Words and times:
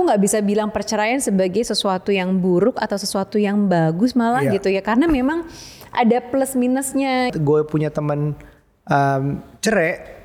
aku 0.00 0.08
nggak 0.08 0.22
bisa 0.24 0.40
bilang 0.40 0.72
perceraian 0.72 1.20
sebagai 1.20 1.60
sesuatu 1.60 2.08
yang 2.08 2.32
buruk 2.40 2.80
atau 2.80 2.96
sesuatu 2.96 3.36
yang 3.36 3.68
bagus 3.68 4.16
malah 4.16 4.40
Iya. 4.40 4.56
gitu 4.56 4.72
ya. 4.72 4.80
Karena 4.80 5.04
memang 5.04 5.44
ada 5.92 6.24
plus 6.24 6.56
minusnya. 6.56 7.28
Gue 7.36 7.60
punya 7.68 7.92
teman 7.92 8.32
um, 8.88 9.24
cerai 9.60 10.16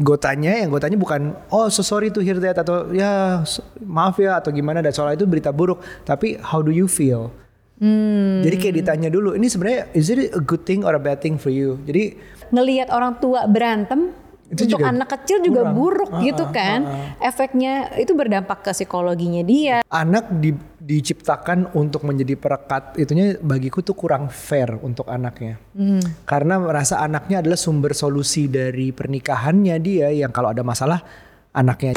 gue 0.00 0.16
tanya 0.16 0.56
yang 0.56 0.72
gue 0.72 0.80
tanya 0.80 0.96
bukan 0.96 1.36
oh 1.52 1.68
so 1.68 1.84
sorry 1.84 2.08
to 2.08 2.24
hear 2.24 2.40
that 2.40 2.56
atau 2.56 2.88
ya 2.88 3.44
so- 3.44 3.60
maaf 3.84 4.16
ya 4.16 4.40
atau 4.40 4.48
gimana 4.48 4.80
dan 4.80 4.96
soal 4.96 5.12
itu 5.12 5.28
berita 5.28 5.52
buruk. 5.52 5.84
Tapi 6.08 6.40
how 6.40 6.64
do 6.64 6.72
you 6.72 6.88
feel? 6.88 7.28
Hmm. 7.80 8.44
jadi 8.44 8.56
kayak 8.60 8.74
ditanya 8.84 9.08
dulu 9.08 9.32
ini 9.32 9.48
sebenarnya 9.48 9.88
is 9.96 10.12
it 10.12 10.36
a 10.36 10.42
good 10.44 10.68
thing 10.68 10.84
or 10.84 10.92
a 10.92 11.00
bad 11.00 11.20
thing 11.20 11.36
for 11.36 11.48
you? 11.48 11.80
Jadi 11.84 12.12
ngelihat 12.52 12.92
orang 12.92 13.16
tua 13.16 13.48
berantem 13.48 14.12
Itu 14.50 14.66
untuk 14.66 14.76
juga 14.76 14.90
anak 14.90 15.08
kecil 15.14 15.38
juga 15.40 15.62
kurang. 15.62 15.74
buruk 15.74 16.10
Ah, 16.10 16.20
gitu 16.20 16.42
ah, 16.42 16.50
kan 16.50 16.80
efeknya 17.18 17.72
itu 17.96 18.12
berdampak 18.12 18.60
ke 18.60 18.70
psikologinya 18.72 19.40
dia 19.40 19.86
anak 19.86 20.26
di- 20.32 20.58
diciptakan 20.80 21.70
untuk 21.72 22.02
menjadi 22.02 22.34
perekat 22.34 22.96
itunya 22.96 23.38
bagiku 23.38 23.78
tuh 23.78 23.94
kurang 23.94 24.26
fair 24.26 24.74
untuk 24.76 25.06
anaknya 25.06 25.54
Hmm. 25.70 26.02
karena 26.24 26.58
merasa 26.58 26.98
anaknya 26.98 27.40
adalah 27.40 27.54
sumber 27.54 27.94
solusi 27.94 28.46
dari 28.46 28.90
pernikahannya 28.90 29.78
dia 29.78 30.10
yang 30.10 30.30
kalau 30.30 30.50
ada 30.50 30.60
masalah 30.60 30.98
anaknya 31.52 31.94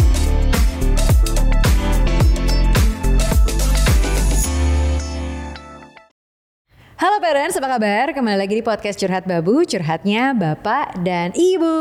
Halo 7.23 7.39
parents, 7.39 7.55
apa 7.55 7.79
kabar? 7.79 8.11
Kembali 8.11 8.35
lagi 8.35 8.59
di 8.59 8.59
podcast 8.59 8.99
Curhat 8.99 9.23
Babu, 9.23 9.63
curhatnya 9.63 10.35
Bapak 10.35 10.99
dan 11.07 11.31
Ibu. 11.31 11.71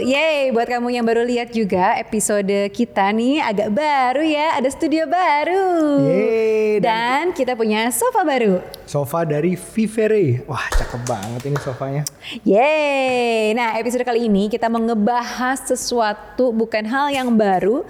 Yeay, 0.00 0.56
buat 0.56 0.64
kamu 0.64 0.88
yang 0.88 1.04
baru 1.04 1.20
lihat 1.20 1.52
juga 1.52 2.00
episode 2.00 2.72
kita 2.72 3.12
nih 3.12 3.44
agak 3.44 3.68
baru 3.76 4.24
ya, 4.24 4.56
ada 4.56 4.64
studio 4.72 5.04
baru. 5.04 5.68
Yeay, 6.08 6.80
Dan 6.80 7.36
kita 7.36 7.52
punya 7.60 7.92
sofa 7.92 8.24
baru. 8.24 8.64
sofa 8.88 9.28
dari 9.28 9.52
Vivere 9.52 10.48
wah 10.48 10.64
cakep 10.72 11.00
banget 11.04 11.40
ini 11.44 11.60
sofanya 11.60 12.02
Yeay, 12.40 13.52
nah 13.52 13.76
episode 13.76 14.00
kali 14.00 14.32
ini 14.32 14.48
kita 14.48 14.72
mau 14.72 14.80
ngebahas 14.80 15.60
sesuatu 15.60 16.56
bukan 16.56 16.88
hal 16.88 17.12
yang 17.12 17.28
baru, 17.36 17.84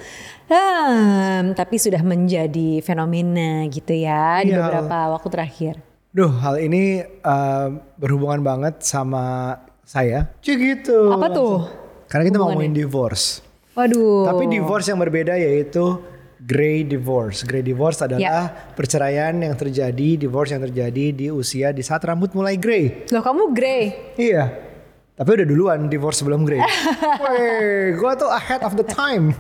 hmm, 0.50 1.54
tapi 1.54 1.78
sudah 1.78 2.02
menjadi 2.02 2.82
fenomena 2.82 3.62
gitu 3.70 3.94
ya 3.94 4.42
di 4.42 4.50
Iya. 4.50 4.58
beberapa 4.58 5.14
waktu 5.14 5.30
terakhir. 5.30 5.93
Duh, 6.14 6.30
hal 6.30 6.62
ini 6.62 7.02
uh, 7.26 7.74
berhubungan 7.98 8.38
banget 8.38 8.86
sama 8.86 9.58
saya. 9.82 10.30
Cik 10.46 10.58
gitu. 10.62 11.10
Apa 11.10 11.26
tuh? 11.26 11.66
Karena 12.06 12.30
kita 12.30 12.38
mau 12.38 12.54
ngomongin 12.54 12.70
divorce. 12.70 13.42
Waduh. 13.74 14.30
Tapi 14.30 14.46
divorce 14.46 14.86
yang 14.94 15.02
berbeda 15.02 15.34
yaitu 15.34 15.98
grey 16.38 16.86
divorce. 16.86 17.42
Grey 17.42 17.66
divorce 17.66 17.98
Ya. 17.98 18.06
adalah 18.06 18.46
perceraian 18.78 19.34
yang 19.34 19.58
terjadi, 19.58 20.14
divorce 20.14 20.54
yang 20.54 20.62
terjadi 20.62 21.10
di 21.10 21.26
usia 21.34 21.74
di 21.74 21.82
saat 21.82 22.06
rambut 22.06 22.30
mulai 22.30 22.62
grey. 22.62 23.10
Loh 23.10 23.18
kamu 23.18 23.50
grey. 23.50 24.14
Iya. 24.14 24.63
Tapi 25.14 25.30
udah 25.30 25.46
duluan 25.46 25.86
divorce 25.86 26.26
sebelum 26.26 26.42
grey. 26.42 26.58
Weh, 27.22 27.94
gua 27.94 28.18
tuh 28.18 28.26
ahead 28.26 28.66
of 28.66 28.74
the 28.74 28.82
time. 28.82 29.30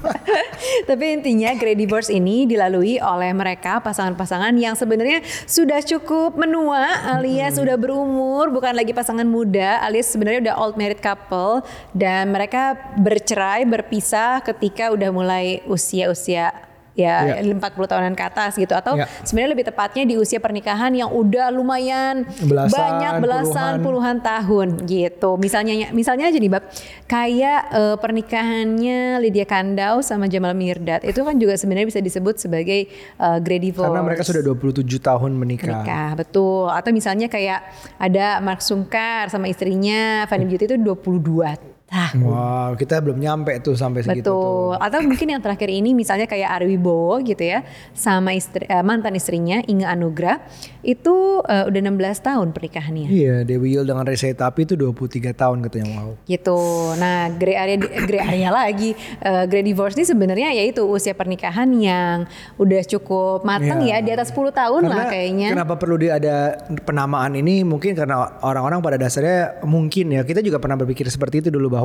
Tapi 0.88 1.18
intinya 1.18 1.50
grey 1.58 1.74
divorce 1.74 2.14
ini 2.14 2.46
dilalui 2.46 3.02
oleh 3.02 3.34
mereka 3.34 3.82
pasangan-pasangan 3.82 4.54
yang 4.54 4.78
sebenarnya 4.78 5.26
sudah 5.50 5.82
cukup 5.82 6.38
menua 6.38 7.18
alias 7.18 7.58
sudah 7.58 7.74
berumur, 7.74 8.54
bukan 8.54 8.70
lagi 8.70 8.94
pasangan 8.94 9.26
muda 9.26 9.82
alias 9.82 10.14
sebenarnya 10.14 10.46
udah 10.46 10.54
old 10.62 10.78
married 10.78 11.02
couple 11.02 11.66
dan 11.90 12.30
mereka 12.30 12.78
bercerai, 12.94 13.66
berpisah 13.66 14.46
ketika 14.46 14.94
udah 14.94 15.10
mulai 15.10 15.58
usia-usia 15.66 16.73
ya 16.94 17.42
Iya. 17.42 17.54
40 17.58 17.90
tahunan 17.90 18.14
ke 18.14 18.22
atas 18.22 18.54
gitu 18.54 18.70
atau 18.70 18.94
Iya. 18.94 19.10
sebenarnya 19.26 19.50
lebih 19.54 19.66
tepatnya 19.66 20.04
di 20.06 20.14
usia 20.14 20.38
pernikahan 20.38 20.94
yang 20.94 21.10
udah 21.10 21.50
lumayan 21.50 22.22
Belasan, 22.40 22.70
banyak 22.70 23.12
belasan 23.18 23.72
puluhan 23.82 24.22
tahun 24.22 24.86
gitu. 24.86 25.34
Misalnya 25.36 25.90
misalnya 25.90 26.30
aja 26.30 26.38
nih 26.38 26.50
Bab, 26.50 26.64
kayak 27.04 27.60
eh, 27.70 27.96
pernikahannya 27.98 29.18
Lydia 29.18 29.42
Kandau 29.44 30.00
sama 30.00 30.30
Jamal 30.30 30.54
Mirdad 30.54 31.02
itu 31.02 31.20
kan 31.20 31.34
juga 31.34 31.58
sebenarnya 31.58 31.90
bisa 31.90 32.00
disebut 32.00 32.38
sebagai 32.38 32.86
eh, 33.18 33.38
grey 33.42 33.58
divorce. 33.58 33.90
Karena 33.90 34.06
mereka 34.06 34.22
sudah 34.22 34.42
27 34.42 35.02
tahun 35.02 35.30
menikah. 35.34 35.82
menikah, 35.82 36.08
betul. 36.14 36.70
Atau 36.70 36.94
misalnya 36.94 37.26
kayak 37.26 37.66
ada 37.98 38.38
Mark 38.38 38.62
Sungkar 38.62 39.28
sama 39.28 39.50
istrinya 39.50 40.30
Fanny 40.30 40.46
Beauty 40.46 40.70
itu 40.70 40.76
22 40.78 41.73
tahun. 41.94 42.26
Wow, 42.26 42.70
kita 42.74 42.98
belum 42.98 43.18
nyampe 43.22 43.54
tuh 43.62 43.78
sampai 43.78 44.02
segitu 44.02 44.26
tuh. 44.26 44.74
Betul. 44.74 44.82
Atau 44.82 44.98
mungkin 45.06 45.28
yang 45.30 45.42
terakhir 45.42 45.70
ini 45.70 45.94
misalnya 45.94 46.26
kayak 46.26 46.50
Ari 46.58 46.74
Wibowo 46.74 47.22
gitu 47.22 47.44
ya 47.46 47.62
sama 47.94 48.34
istri 48.34 48.66
eh, 48.66 48.82
mantan 48.82 49.14
istrinya 49.14 49.62
Inge 49.70 49.86
Anugrah 49.86 50.42
itu 50.82 51.40
eh, 51.46 51.64
udah 51.70 51.80
16 51.80 51.94
tahun 52.26 52.46
pernikahannya. 52.50 53.06
Iya, 53.06 53.34
Dewi 53.46 53.78
Yul 53.78 53.86
dengan 53.86 54.02
Reza 54.02 54.26
Tapi 54.34 54.66
itu 54.66 54.74
23 54.74 55.30
tahun 55.36 55.56
katanya 55.68 55.86
wow. 56.02 56.12
gitu. 56.26 56.58
Nah, 56.98 57.30
grey 57.38 57.54
area 57.54 57.76
grey 57.78 58.20
area 58.20 58.50
lagi, 58.50 58.98
eh, 59.22 59.44
grey 59.46 59.62
divorce 59.62 59.94
ini 59.94 60.04
sebenarnya 60.08 60.50
yaitu 60.56 60.82
usia 60.82 61.14
pernikahan 61.14 61.70
yang 61.78 62.26
udah 62.58 62.82
cukup 62.88 63.46
matang 63.46 63.84
Iya. 63.84 64.00
ya, 64.00 64.06
di 64.06 64.10
atas 64.16 64.32
10 64.32 64.50
tahun 64.50 64.82
lah 64.88 65.06
kayaknya. 65.12 65.52
Kenapa 65.52 65.76
perlu 65.76 65.96
di 66.00 66.08
ada 66.08 66.56
penamaan 66.82 67.36
ini? 67.36 67.62
Mungkin 67.62 67.92
karena 67.94 68.40
orang-orang 68.40 68.80
pada 68.80 68.96
dasarnya 68.96 69.60
mungkin 69.62 70.10
ya 70.14 70.24
kita 70.24 70.40
juga 70.40 70.56
pernah 70.56 70.80
berpikir 70.80 71.06
seperti 71.06 71.44
itu 71.44 71.48
dulu 71.52 71.68
bahwa 71.76 71.83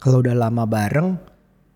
kalau 0.00 0.22
udah 0.22 0.34
lama 0.36 0.64
bareng, 0.64 1.18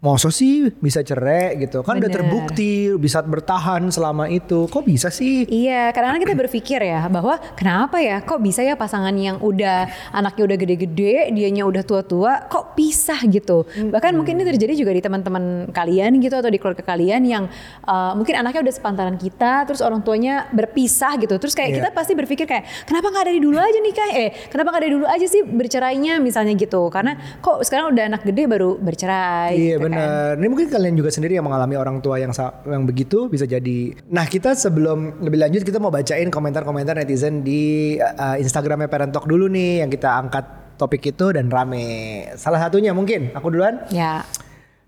masa 0.00 0.32
sih 0.32 0.72
bisa 0.80 1.04
cerai 1.04 1.60
gitu 1.60 1.84
kan 1.84 2.00
udah 2.00 2.08
Bener. 2.08 2.24
terbukti 2.24 2.88
bisa 2.96 3.20
bertahan 3.20 3.84
selama 3.92 4.32
itu. 4.32 4.64
Kok 4.64 4.88
bisa 4.88 5.12
sih? 5.12 5.44
Iya, 5.44 5.92
kadang-kadang 5.92 6.24
kita 6.24 6.36
berpikir 6.40 6.80
ya 6.80 7.04
bahwa 7.12 7.36
kenapa 7.52 8.00
ya 8.00 8.24
kok 8.24 8.40
bisa 8.40 8.64
ya 8.64 8.80
pasangan 8.80 9.12
yang 9.12 9.36
udah 9.44 9.92
anaknya 10.16 10.42
udah 10.48 10.56
gede-gede, 10.56 11.28
dianya 11.36 11.68
udah 11.68 11.84
tua-tua, 11.84 12.48
kok 12.48 12.72
pisah 12.72 13.20
gitu. 13.28 13.68
Bahkan 13.68 14.16
mungkin 14.16 14.40
ini 14.40 14.48
terjadi 14.48 14.72
juga 14.72 14.96
di 14.96 15.04
teman-teman 15.04 15.68
kalian 15.68 16.16
gitu 16.16 16.32
atau 16.32 16.48
di 16.48 16.56
keluarga 16.56 16.80
kalian 16.80 17.20
yang 17.28 17.44
uh, 17.84 18.16
mungkin 18.16 18.40
anaknya 18.40 18.64
udah 18.64 18.74
sepantaran 18.74 19.20
kita, 19.20 19.68
terus 19.68 19.84
orang 19.84 20.00
tuanya 20.00 20.48
berpisah 20.48 21.20
gitu. 21.20 21.36
Terus 21.36 21.52
kayak 21.52 21.70
Iya. 21.70 21.76
kita 21.76 21.88
pasti 21.92 22.16
berpikir 22.16 22.48
kayak 22.48 22.64
kenapa 22.88 23.12
nggak 23.12 23.26
dari 23.28 23.40
dulu 23.44 23.60
aja 23.60 23.78
nikah? 23.84 24.08
Eh, 24.16 24.32
kenapa 24.48 24.72
nggak 24.72 24.82
dari 24.88 24.94
dulu 24.96 25.04
aja 25.04 25.26
sih 25.28 25.44
bercerainya 25.44 26.16
misalnya 26.24 26.56
gitu. 26.56 26.88
Karena 26.88 27.20
kok 27.44 27.60
sekarang 27.68 27.92
udah 27.92 28.04
anak 28.16 28.24
gede 28.24 28.48
baru 28.48 28.80
bercerai. 28.80 29.60
Iya 29.60 29.76
gitu 29.76 29.89
kan. 29.90 29.98
benar. 29.98 30.32
Ini 30.38 30.46
mungkin 30.46 30.68
kalian 30.70 30.94
juga 30.94 31.10
sendiri 31.10 31.36
yang 31.36 31.46
mengalami 31.46 31.76
orang 31.76 31.98
tua 31.98 32.22
yang 32.22 32.30
yang 32.66 32.86
begitu 32.86 33.26
bisa 33.26 33.44
jadi. 33.44 33.94
Nah 34.08 34.24
kita 34.24 34.54
sebelum 34.54 35.20
lebih 35.22 35.38
lanjut 35.42 35.62
kita 35.66 35.82
mau 35.82 35.90
bacain 35.90 36.30
komentar-komentar 36.30 36.94
netizen 36.96 37.42
di 37.42 37.94
uh, 37.98 38.36
Instagramnya 38.38 38.88
Parent 38.88 39.12
Talk 39.12 39.26
dulu 39.26 39.50
nih 39.50 39.84
yang 39.84 39.90
kita 39.90 40.08
angkat 40.16 40.76
topik 40.80 41.12
itu 41.12 41.36
dan 41.36 41.52
rame. 41.52 42.24
Salah 42.40 42.62
satunya 42.62 42.96
mungkin 42.96 43.34
aku 43.36 43.52
duluan. 43.52 43.84
Ya. 43.92 44.24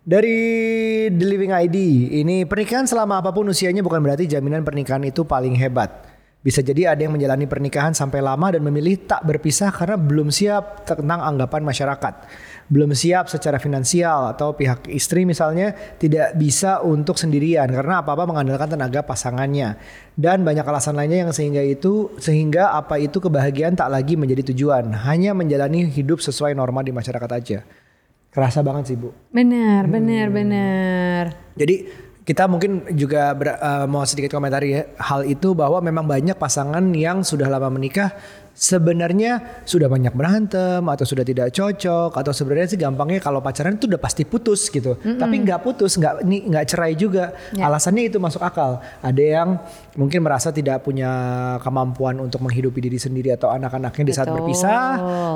Dari 0.02 0.34
The 1.14 1.26
Living 1.30 1.54
ID, 1.54 1.78
ini 2.10 2.42
pernikahan 2.42 2.91
selama 2.91 3.22
apa 3.22 3.30
pun 3.30 3.46
usianya 3.46 3.86
bukan 3.86 4.02
berarti 4.02 4.26
jaminan 4.26 4.66
pernikahan 4.66 4.98
itu 5.06 5.22
paling 5.22 5.54
hebat. 5.54 6.11
Bisa 6.42 6.58
jadi 6.58 6.91
ada 6.91 6.98
yang 7.06 7.14
menjalani 7.14 7.47
pernikahan 7.47 7.94
sampai 7.94 8.19
lama 8.19 8.50
dan 8.50 8.66
memilih 8.66 9.06
tak 9.06 9.22
berpisah 9.22 9.70
karena 9.70 9.94
belum 9.94 10.34
siap 10.34 10.82
tentang 10.82 11.22
anggapan 11.22 11.62
masyarakat. 11.62 12.14
Belum 12.66 12.91
siap 12.91 13.30
secara 13.30 13.62
finansial 13.62 14.34
atau 14.34 14.50
pihak 14.50 14.91
istri 14.91 15.22
misalnya 15.22 15.70
tidak 16.03 16.34
bisa 16.34 16.82
untuk 16.82 17.14
sendirian 17.14 17.70
karena 17.70 18.03
apa-apa 18.03 18.26
mengandalkan 18.26 18.75
tenaga 18.75 19.06
pasangannya. 19.06 19.78
Dan 20.19 20.42
banyak 20.42 20.66
alasan 20.66 20.98
lainnya 20.98 21.30
yang 21.30 21.30
sehingga 21.30 21.62
itu 21.62 22.10
sehingga 22.19 22.74
apa 22.74 22.98
itu 22.98 23.22
kebahagiaan 23.22 23.78
tak 23.78 23.94
lagi 23.94 24.19
menjadi 24.19 24.50
tujuan, 24.50 24.91
hanya 25.06 25.38
menjalani 25.38 25.86
hidup 25.86 26.19
sesuai 26.19 26.59
norma 26.59 26.82
di 26.82 26.91
masyarakat 26.91 27.30
aja. 27.30 27.62
Kerasa 28.32 28.64
banget 28.64 28.91
sih, 28.91 28.97
Bu. 28.97 29.12
Benar, 29.30 29.84
Hmm. 29.86 29.92
benar, 29.92 30.26
benar. 30.32 31.24
Jadi 31.53 32.01
kita 32.22 32.47
mungkin 32.47 32.87
juga 32.94 33.34
ber- 33.34 33.59
eh, 33.59 33.87
mau 33.91 34.07
sedikit 34.07 34.39
komentari 34.39 34.78
ya, 34.78 34.83
hal 35.03 35.27
itu 35.27 35.59
bahwa 35.59 35.83
memang 35.83 36.07
banyak 36.07 36.39
pasangan 36.39 36.83
yang 36.95 37.27
sudah 37.27 37.51
lama 37.51 37.66
menikah 37.66 38.15
sebenarnya 38.53 39.65
sudah 39.65 39.89
banyak 39.89 40.13
berantem 40.13 40.84
atau 40.84 41.04
sudah 41.09 41.25
tidak 41.25 41.51
cocok 41.57 42.13
atau 42.13 42.33
sebenarnya 42.33 42.77
sih 42.77 42.78
gampangnya 42.81 43.19
kalau 43.25 43.41
pacaran 43.41 43.81
itu 43.81 43.89
udah 43.89 44.01
pasti 44.01 44.28
putus 44.28 44.69
gitu. 44.69 44.97
Tapi 45.01 45.34
nggak 45.43 45.60
putus, 45.65 45.97
nggak 45.97 46.25
ini 46.28 46.47
nggak 46.53 46.65
cerai 46.69 46.93
juga. 46.95 47.33
Ya. 47.57 47.69
Alasannya 47.69 48.13
itu 48.13 48.21
masuk 48.21 48.45
akal. 48.45 48.84
Ada 49.01 49.22
yang 49.22 49.49
mungkin 49.97 50.21
merasa 50.25 50.53
tidak 50.53 50.84
punya 50.84 51.10
kemampuan 51.65 52.21
untuk 52.21 52.45
menghidupi 52.45 52.81
diri 52.84 53.01
sendiri 53.01 53.33
atau 53.33 53.49
anak-anaknya 53.51 54.04
di 54.04 54.15
saat 54.15 54.28
Betul. 54.28 54.37
berpisah. 54.45 54.87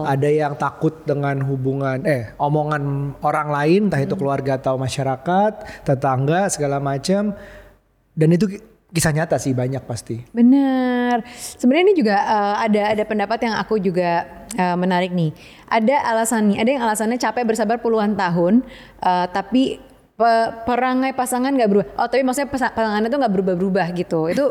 Ada 0.07 0.29
yang 0.29 0.53
takut 0.61 1.05
dengan 1.09 1.41
hubungan 1.45 2.05
eh 2.05 2.31
omongan 2.37 3.17
orang 3.25 3.49
lain, 3.49 3.81
entah 3.89 4.01
itu 4.01 4.15
keluarga 4.15 4.61
atau 4.61 4.77
masyarakat, 4.77 5.85
tetangga 5.89 6.53
segala 6.53 6.79
macam. 6.79 7.33
Dan 8.17 8.33
itu 8.33 8.49
kisah 8.91 9.13
nyata 9.13 9.37
sih 9.37 9.53
banyak 9.53 9.83
pasti. 9.83 10.23
Benar. 10.31 11.27
Sebenarnya 11.35 11.85
ini 11.91 11.97
juga 11.99 12.17
eh, 12.17 12.55
ada 12.71 12.83
ada 12.95 13.05
pendapat 13.07 13.39
yang 13.43 13.55
aku 13.59 13.83
juga 13.83 14.27
eh, 14.55 14.77
menarik 14.79 15.11
nih. 15.11 15.35
Ada 15.67 16.07
alasannya, 16.15 16.63
ada 16.63 16.71
yang 16.71 16.83
alasannya 16.87 17.19
capek 17.19 17.45
bersabar 17.45 17.83
puluhan 17.83 18.15
tahun, 18.15 18.63
eh, 19.03 19.27
tapi 19.35 19.83
pe- 20.17 20.51
perangai 20.65 21.13
pasangan 21.13 21.53
nggak 21.53 21.69
berubah. 21.69 21.87
Oh 22.01 22.09
tapi 22.09 22.25
maksudnya 22.25 22.49
pasa- 22.49 22.73
pasangannya 22.73 23.13
tuh 23.13 23.21
nggak 23.21 23.35
berubah-berubah 23.37 23.87
gitu. 23.93 24.33
Itu 24.33 24.45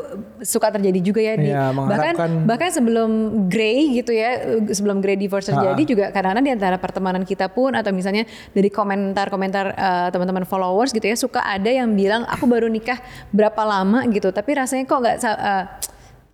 suka 0.45 0.69
terjadi 0.69 0.99
juga 1.01 1.21
ya 1.25 1.33
di 1.35 1.49
Iya, 1.49 1.73
bahkan 1.73 2.13
bahkan 2.45 2.69
sebelum 2.69 3.09
Grey 3.49 3.97
gitu 3.97 4.13
ya, 4.13 4.61
sebelum 4.69 5.01
Grey 5.01 5.17
divorce 5.17 5.49
terjadi 5.49 5.81
juga 5.83 6.05
kadang-kadang 6.13 6.45
di 6.45 6.53
antara 6.53 6.77
pertemanan 6.77 7.25
kita 7.25 7.49
pun 7.49 7.73
atau 7.73 7.89
misalnya 7.89 8.29
dari 8.53 8.69
komentar-komentar 8.69 9.65
eh, 9.73 10.07
teman-teman 10.13 10.45
followers 10.45 10.93
gitu 10.93 11.05
ya 11.05 11.17
suka 11.17 11.41
ada 11.41 11.67
yang 11.67 11.89
bilang 11.97 12.29
aku 12.29 12.45
baru 12.45 12.69
nikah 12.69 13.01
berapa 13.33 13.61
lama 13.65 14.05
gitu, 14.13 14.29
tapi 14.29 14.53
rasanya 14.53 14.85
kok 14.85 15.01
nggak 15.01 15.17
eh, 15.25 15.63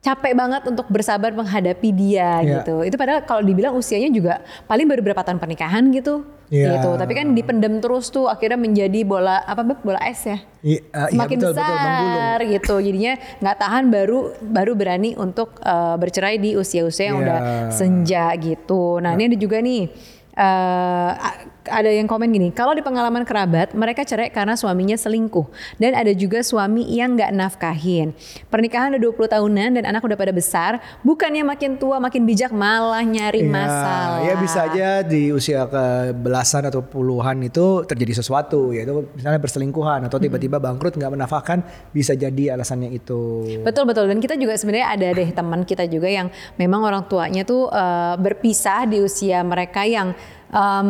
capek 0.01 0.33
banget 0.33 0.65
untuk 0.65 0.89
bersabar 0.89 1.29
menghadapi 1.29 1.93
dia 1.93 2.41
Iya. 2.41 2.65
gitu. 2.65 2.81
Itu 2.81 2.97
padahal 2.97 3.21
kalau 3.21 3.45
dibilang 3.45 3.77
usianya 3.77 4.09
juga 4.09 4.41
paling 4.65 4.89
baru 4.89 5.05
berapa 5.05 5.21
tahun 5.21 5.37
pernikahan 5.37 5.93
gitu. 5.93 6.25
Iya. 6.49 6.81
Gitu. 6.81 6.89
Tapi 6.97 7.13
kan 7.13 7.27
dipendem 7.31 7.77
terus 7.77 8.09
tuh 8.09 8.25
akhirnya 8.25 8.57
menjadi 8.57 9.05
bola 9.05 9.45
apa 9.45 9.61
bola 9.61 10.01
es 10.01 10.25
ya. 10.25 10.41
I- 10.65 10.81
uh, 10.89 11.05
iya, 11.05 11.13
Semakin 11.13 11.37
betul, 11.37 11.53
betul, 11.53 11.61
besar 11.69 12.37
gitu. 12.43 12.75
Jadinya 12.81 13.13
nggak 13.39 13.57
tahan 13.61 13.83
baru 13.87 14.19
baru 14.41 14.71
berani 14.73 15.13
untuk 15.15 15.61
eh, 15.61 15.95
bercerai 15.95 16.41
di 16.41 16.57
usia-usia 16.57 17.13
yang 17.13 17.21
Iya. 17.21 17.23
udah 17.23 17.39
senja 17.69 18.25
gitu. 18.41 18.97
Nah, 18.97 19.13
ini 19.13 19.29
ada 19.29 19.37
juga 19.37 19.61
nih 19.61 19.85
a- 20.33 21.45
ada 21.69 21.89
yang 21.91 22.09
komen 22.09 22.33
gini, 22.33 22.49
kalau 22.49 22.73
di 22.73 22.81
pengalaman 22.81 23.21
kerabat 23.21 23.77
mereka 23.77 24.01
cerai 24.01 24.33
karena 24.33 24.57
suaminya 24.57 24.97
selingkuh 24.97 25.45
dan 25.77 25.93
ada 25.93 26.09
juga 26.15 26.41
suami 26.41 26.87
yang 26.89 27.13
nggak 27.13 27.31
nafkahin. 27.35 28.17
Pernikahan 28.49 28.95
udah 28.97 29.01
20 29.01 29.35
tahunan 29.37 29.69
dan 29.77 29.83
anak 29.85 30.01
udah 30.01 30.17
pada 30.17 30.33
besar, 30.33 30.81
bukannya 31.05 31.45
makin 31.45 31.77
tua 31.77 32.01
makin 32.01 32.25
bijak 32.25 32.49
malah 32.49 33.03
nyari 33.05 33.45
Iya, 33.45 33.51
masalah. 33.51 34.19
Ya 34.25 34.33
bisa 34.37 34.59
aja 34.65 34.87
di 35.05 35.33
usia 35.33 35.65
ke 35.65 36.15
belasan 36.17 36.69
atau 36.69 36.81
puluhan 36.85 37.41
itu 37.45 37.85
terjadi 37.85 38.21
sesuatu 38.21 38.73
yaitu 38.73 39.05
misalnya 39.13 39.41
berselingkuhan 39.41 40.05
atau 40.05 40.17
tiba-tiba 40.21 40.61
bangkrut 40.61 40.97
nggak 40.97 41.11
menafkahkan 41.13 41.65
bisa 41.91 42.13
jadi 42.13 42.57
alasannya 42.57 42.93
itu. 42.93 43.45
Betul 43.65 43.89
betul 43.89 44.05
dan 44.09 44.17
kita 44.21 44.37
juga 44.37 44.57
sebenarnya 44.57 44.87
ada 44.93 45.07
deh 45.13 45.29
teman 45.29 45.61
kita 45.65 45.85
juga 45.89 46.09
yang 46.09 46.29
memang 46.57 46.81
orang 46.85 47.03
tuanya 47.09 47.45
tuh 47.45 47.69
eh, 47.69 48.15
berpisah 48.17 48.85
di 48.85 49.01
usia 49.01 49.41
mereka 49.41 49.85
yang 49.85 50.13
em, 50.51 50.89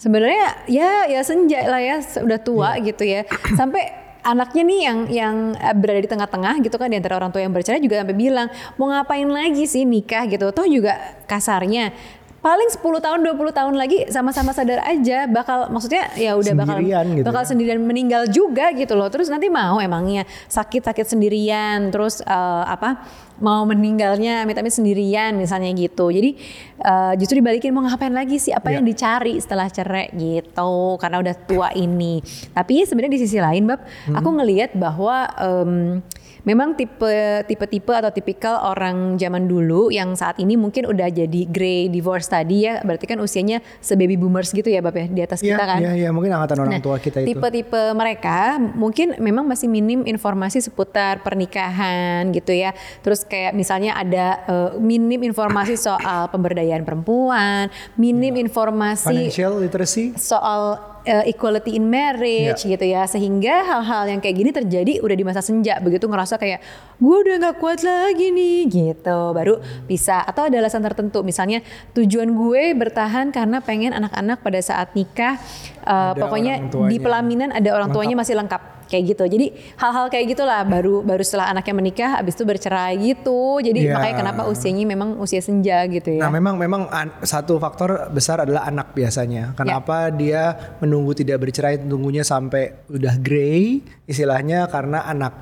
sebenarnya 0.00 0.66
ya 0.66 1.06
ya 1.06 1.20
senja 1.22 1.64
lah 1.68 1.80
ya 1.80 1.96
udah 2.00 2.40
tua 2.40 2.70
gitu 2.82 3.04
ya. 3.04 3.24
Sampai 3.54 4.08
anaknya 4.26 4.62
nih 4.66 4.80
yang 4.84 4.98
yang 5.08 5.36
eh, 5.56 5.74
berada 5.76 6.00
di 6.02 6.10
tengah-tengah 6.10 6.54
gitu 6.60 6.76
kan 6.76 6.90
di 6.90 6.98
antara 6.98 7.16
orang 7.16 7.30
tua 7.30 7.40
yang 7.40 7.54
bercerai 7.54 7.80
juga 7.80 8.02
sampai 8.02 8.16
bilang 8.16 8.48
mau 8.76 8.90
ngapain 8.90 9.28
lagi 9.28 9.64
sih 9.64 9.88
nikah? 9.88 10.26
gitu. 10.28 10.50
Toh 10.52 10.66
juga 10.66 10.98
kasarnya 11.24 11.94
paling 12.38 12.70
10 12.70 12.80
tahun 12.80 13.18
20 13.26 13.34
tahun 13.50 13.74
lagi 13.74 14.06
sama-sama 14.08 14.50
sadar 14.50 14.78
aja 14.82 15.26
bakal 15.26 15.66
maksudnya 15.68 16.06
ya 16.14 16.32
udah 16.32 16.54
bakal 16.54 16.76
Sendirian 16.76 17.06
gitu 17.12 17.24
bakal 17.24 17.42
ya. 17.42 17.48
sendirian 17.48 17.80
meninggal 17.80 18.22
juga 18.28 18.70
gitu 18.72 18.94
loh. 18.94 19.08
Terus 19.08 19.26
nanti 19.26 19.48
mau 19.48 19.78
emangnya 19.78 20.22
sakit-sakit 20.46 21.02
sendirian, 21.04 21.90
terus 21.90 22.20
eh, 22.20 22.64
apa 22.64 23.02
mau 23.38 23.62
meninggalnya 23.64 24.42
amit-amit 24.42 24.70
sendirian 24.70 25.34
misalnya 25.34 25.70
gitu. 25.72 26.08
Jadi 26.08 26.38
eh, 26.78 27.12
justru 27.16 27.38
dibalikin 27.38 27.70
mau 27.70 27.82
ngapain 27.82 28.10
lagi 28.10 28.38
sih? 28.38 28.50
Apa 28.50 28.70
Iya. 28.70 28.74
yang 28.78 28.84
dicari 28.84 29.34
setelah 29.36 29.66
cerai 29.66 30.10
gitu? 30.12 30.74
Karena 30.96 31.18
udah 31.18 31.34
tua 31.40 31.68
ini. 31.72 32.22
Tapi 32.50 32.82
sebenarnya 32.82 33.14
di 33.14 33.20
sisi 33.20 33.38
lain, 33.38 33.66
bab, 33.66 33.82
aku 34.08 34.28
ngelihat 34.32 34.74
bahwa 34.74 35.26
em, 35.38 36.02
memang 36.42 36.74
tipe 36.74 37.10
tipe-tipe 37.44 37.90
atau 37.90 38.10
tipikal 38.10 38.60
orang 38.62 39.16
zaman 39.16 39.46
dulu 39.46 39.88
yang 39.88 40.12
saat 40.12 40.36
ini 40.36 40.54
mungkin 40.54 40.84
udah 40.84 41.08
jadi 41.08 41.42
grey 41.46 41.88
divorce 41.88 42.26
tadi 42.26 42.62
ya, 42.62 42.78
berarti 42.80 43.06
kan 43.06 43.18
usianya 43.18 43.58
sebaby 43.78 44.14
boomers 44.14 44.50
gitu 44.50 44.66
ya, 44.66 44.78
bab 44.78 44.92
ya 44.92 45.06
di 45.06 45.20
atas 45.20 45.40
Iya, 45.40 45.54
kita 45.54 45.64
kan. 45.64 45.78
iya, 45.80 45.92
iya, 45.96 46.08
mungkin 46.10 46.30
angkatan 46.30 46.56
orang 46.60 46.72
Nah, 46.74 46.82
tua 46.82 46.96
kita 46.98 47.22
itu. 47.22 47.32
Tipe-tipe 47.32 47.82
mereka 47.92 48.38
mungkin 48.58 49.16
memang 49.16 49.44
masih 49.44 49.66
minim 49.66 50.04
informasi 50.04 50.60
seputar 50.60 51.22
pernikahan 51.22 52.28
gitu 52.30 52.52
ya. 52.52 52.74
Terus 53.00 53.22
kayak 53.22 53.52
misalnya 53.52 53.94
ada 53.94 54.26
eh, 54.44 54.70
minim 54.78 55.22
informasi 55.22 55.74
soal 55.74 56.28
pemberdayaan 56.28 56.82
perempuan, 56.82 57.68
minim 57.94 58.34
informasi 58.36 59.30
Financial 59.30 59.52
literacy. 59.56 60.12
soal 60.14 60.76
eh, 61.04 61.30
equality 61.30 61.76
in 61.76 61.86
marriage 61.86 62.64
Ya. 62.64 62.70
gitu 62.78 62.84
ya. 62.86 63.02
Sehingga 63.04 63.66
hal-hal 63.66 64.08
yang 64.08 64.20
kayak 64.22 64.36
gini 64.38 64.50
terjadi 64.54 65.02
udah 65.02 65.16
di 65.18 65.24
masa 65.26 65.42
senja. 65.42 65.76
Begitu 65.82 66.06
ngerasa 66.06 66.38
kayak 66.38 66.62
gue 66.96 67.16
udah 67.26 67.34
nggak 67.42 67.56
kuat 67.60 67.82
lagi 67.82 68.30
nih 68.30 68.58
gitu. 68.70 69.20
Baru 69.34 69.58
bisa. 69.84 70.22
Atau 70.24 70.46
ada 70.46 70.56
alasan 70.58 70.80
tertentu. 70.80 71.20
Misalnya 71.26 71.60
tujuan 71.92 72.32
gue 72.32 72.72
bertahan 72.78 73.34
karena 73.34 73.58
pengen 73.60 73.92
anak-anak 73.92 74.40
pada 74.40 74.60
saat 74.62 74.94
nikah 74.94 75.36
Ada 75.82 76.16
pokoknya 76.20 76.54
di 76.88 76.96
pelaminan 77.00 77.50
ada 77.50 77.72
orang 77.72 77.90
tuanya 77.90 78.14
masih 78.14 78.36
lengkap 78.36 78.77
kayak 78.88 79.12
gitu 79.12 79.24
jadi 79.28 79.46
hal-hal 79.76 80.08
kayak 80.08 80.32
gitulah 80.32 80.64
baru 80.64 81.00
baru 81.00 81.20
setelah 81.20 81.52
anaknya 81.52 81.74
menikah 81.76 82.10
abis 82.16 82.34
itu 82.34 82.42
bercerai 82.42 82.96
gitu 82.98 83.60
jadi 83.60 83.78
Ya. 83.78 83.94
makanya 83.94 84.16
kenapa 84.18 84.42
usianya 84.44 84.84
memang 84.84 85.16
usia 85.18 85.38
senja 85.38 85.84
gitu 85.86 86.08
ya 86.10 86.24
Nah, 86.24 86.32
memang 86.32 86.56
memang 86.56 86.82
an- 86.88 87.14
satu 87.20 87.56
faktor 87.56 88.08
besar 88.10 88.42
adalah 88.42 88.64
anak 88.64 88.90
biasanya. 88.90 89.28
Ya. 89.28 89.54
Kenapa 89.54 90.08
dia 90.08 90.42
menunggu 90.78 91.12
tidak 91.12 91.40
bercerai, 91.40 91.78
tunggunya 91.78 92.22
sampai 92.22 92.88
udah 92.88 93.14
grey, 93.18 93.80
istilahnya 94.04 94.66
karena 94.66 95.04
anak 95.04 95.38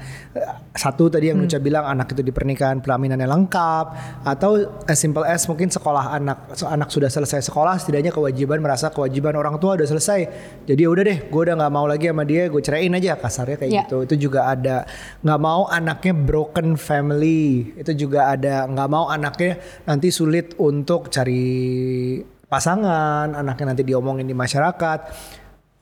satu 0.73 1.09
tadi 1.09 1.31
yang 1.31 1.39
Hmm. 1.39 1.45
Nucha 1.45 1.59
bilang 1.59 1.85
anak 1.85 2.11
itu 2.11 2.21
di 2.21 2.31
pernikahan 2.31 2.81
pelaminannya 2.81 3.25
lengkap 3.25 3.87
atau 4.23 4.51
as 4.85 4.97
simple 4.97 5.23
as 5.23 5.45
mungkin 5.45 5.69
sekolah 5.69 6.13
anak 6.13 6.39
so, 6.53 6.67
anak 6.67 6.89
sudah 6.89 7.07
selesai 7.07 7.45
sekolah 7.45 7.77
setidaknya 7.77 8.11
kewajiban 8.11 8.59
merasa 8.59 8.89
kewajiban 8.89 9.33
orang 9.33 9.57
tua 9.57 9.77
udah 9.77 9.87
selesai. 9.87 10.21
Jadi 10.65 10.81
ya 10.81 10.89
udah 10.89 11.05
deh, 11.05 11.19
gue 11.25 11.41
udah 11.43 11.55
nggak 11.57 11.73
mau 11.73 11.87
lagi 11.87 12.09
sama 12.09 12.25
dia, 12.25 12.47
gue 12.47 12.59
ceraiin 12.59 12.93
aja 12.93 13.17
kasarnya 13.37 13.61
kayak 13.61 13.69
Ya. 13.77 13.83
gitu. 13.85 14.09
Itu 14.09 14.17
juga 14.17 14.49
ada 14.49 14.89
nggak 15.21 15.41
mau 15.45 15.69
anaknya 15.69 16.17
broken 16.17 16.81
family. 16.81 17.77
Itu 17.77 17.93
juga 17.93 18.33
ada 18.33 18.65
nggak 18.65 18.89
mau 18.89 19.13
anaknya 19.13 19.61
nanti 19.85 20.09
sulit 20.09 20.57
untuk 20.57 21.13
cari 21.13 21.45
pasangan, 22.49 23.37
anaknya 23.37 23.77
nanti 23.77 23.85
diomongin 23.85 24.25
di 24.25 24.33
masyarakat. 24.33 25.01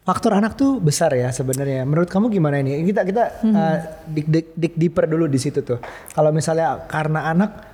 Faktor 0.04 0.36
anak 0.36 0.58
tuh 0.58 0.82
besar 0.82 1.14
ya 1.16 1.32
sebenarnya. 1.32 1.86
Menurut 1.86 2.10
kamu 2.10 2.28
gimana 2.28 2.60
ini? 2.60 2.82
Kita 2.84 3.06
kita 3.08 3.24
uh, 3.40 3.76
dig, 4.04 4.26
dig, 4.28 4.46
dig 4.52 4.74
deeper 4.76 5.08
dulu 5.08 5.30
di 5.30 5.40
situ 5.40 5.64
tuh. 5.64 5.80
Kalau 6.12 6.28
misalnya 6.28 6.84
karena 6.90 7.32
anak, 7.32 7.64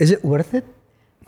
is 0.00 0.14
it 0.14 0.24
worth 0.24 0.56
it? 0.56 0.64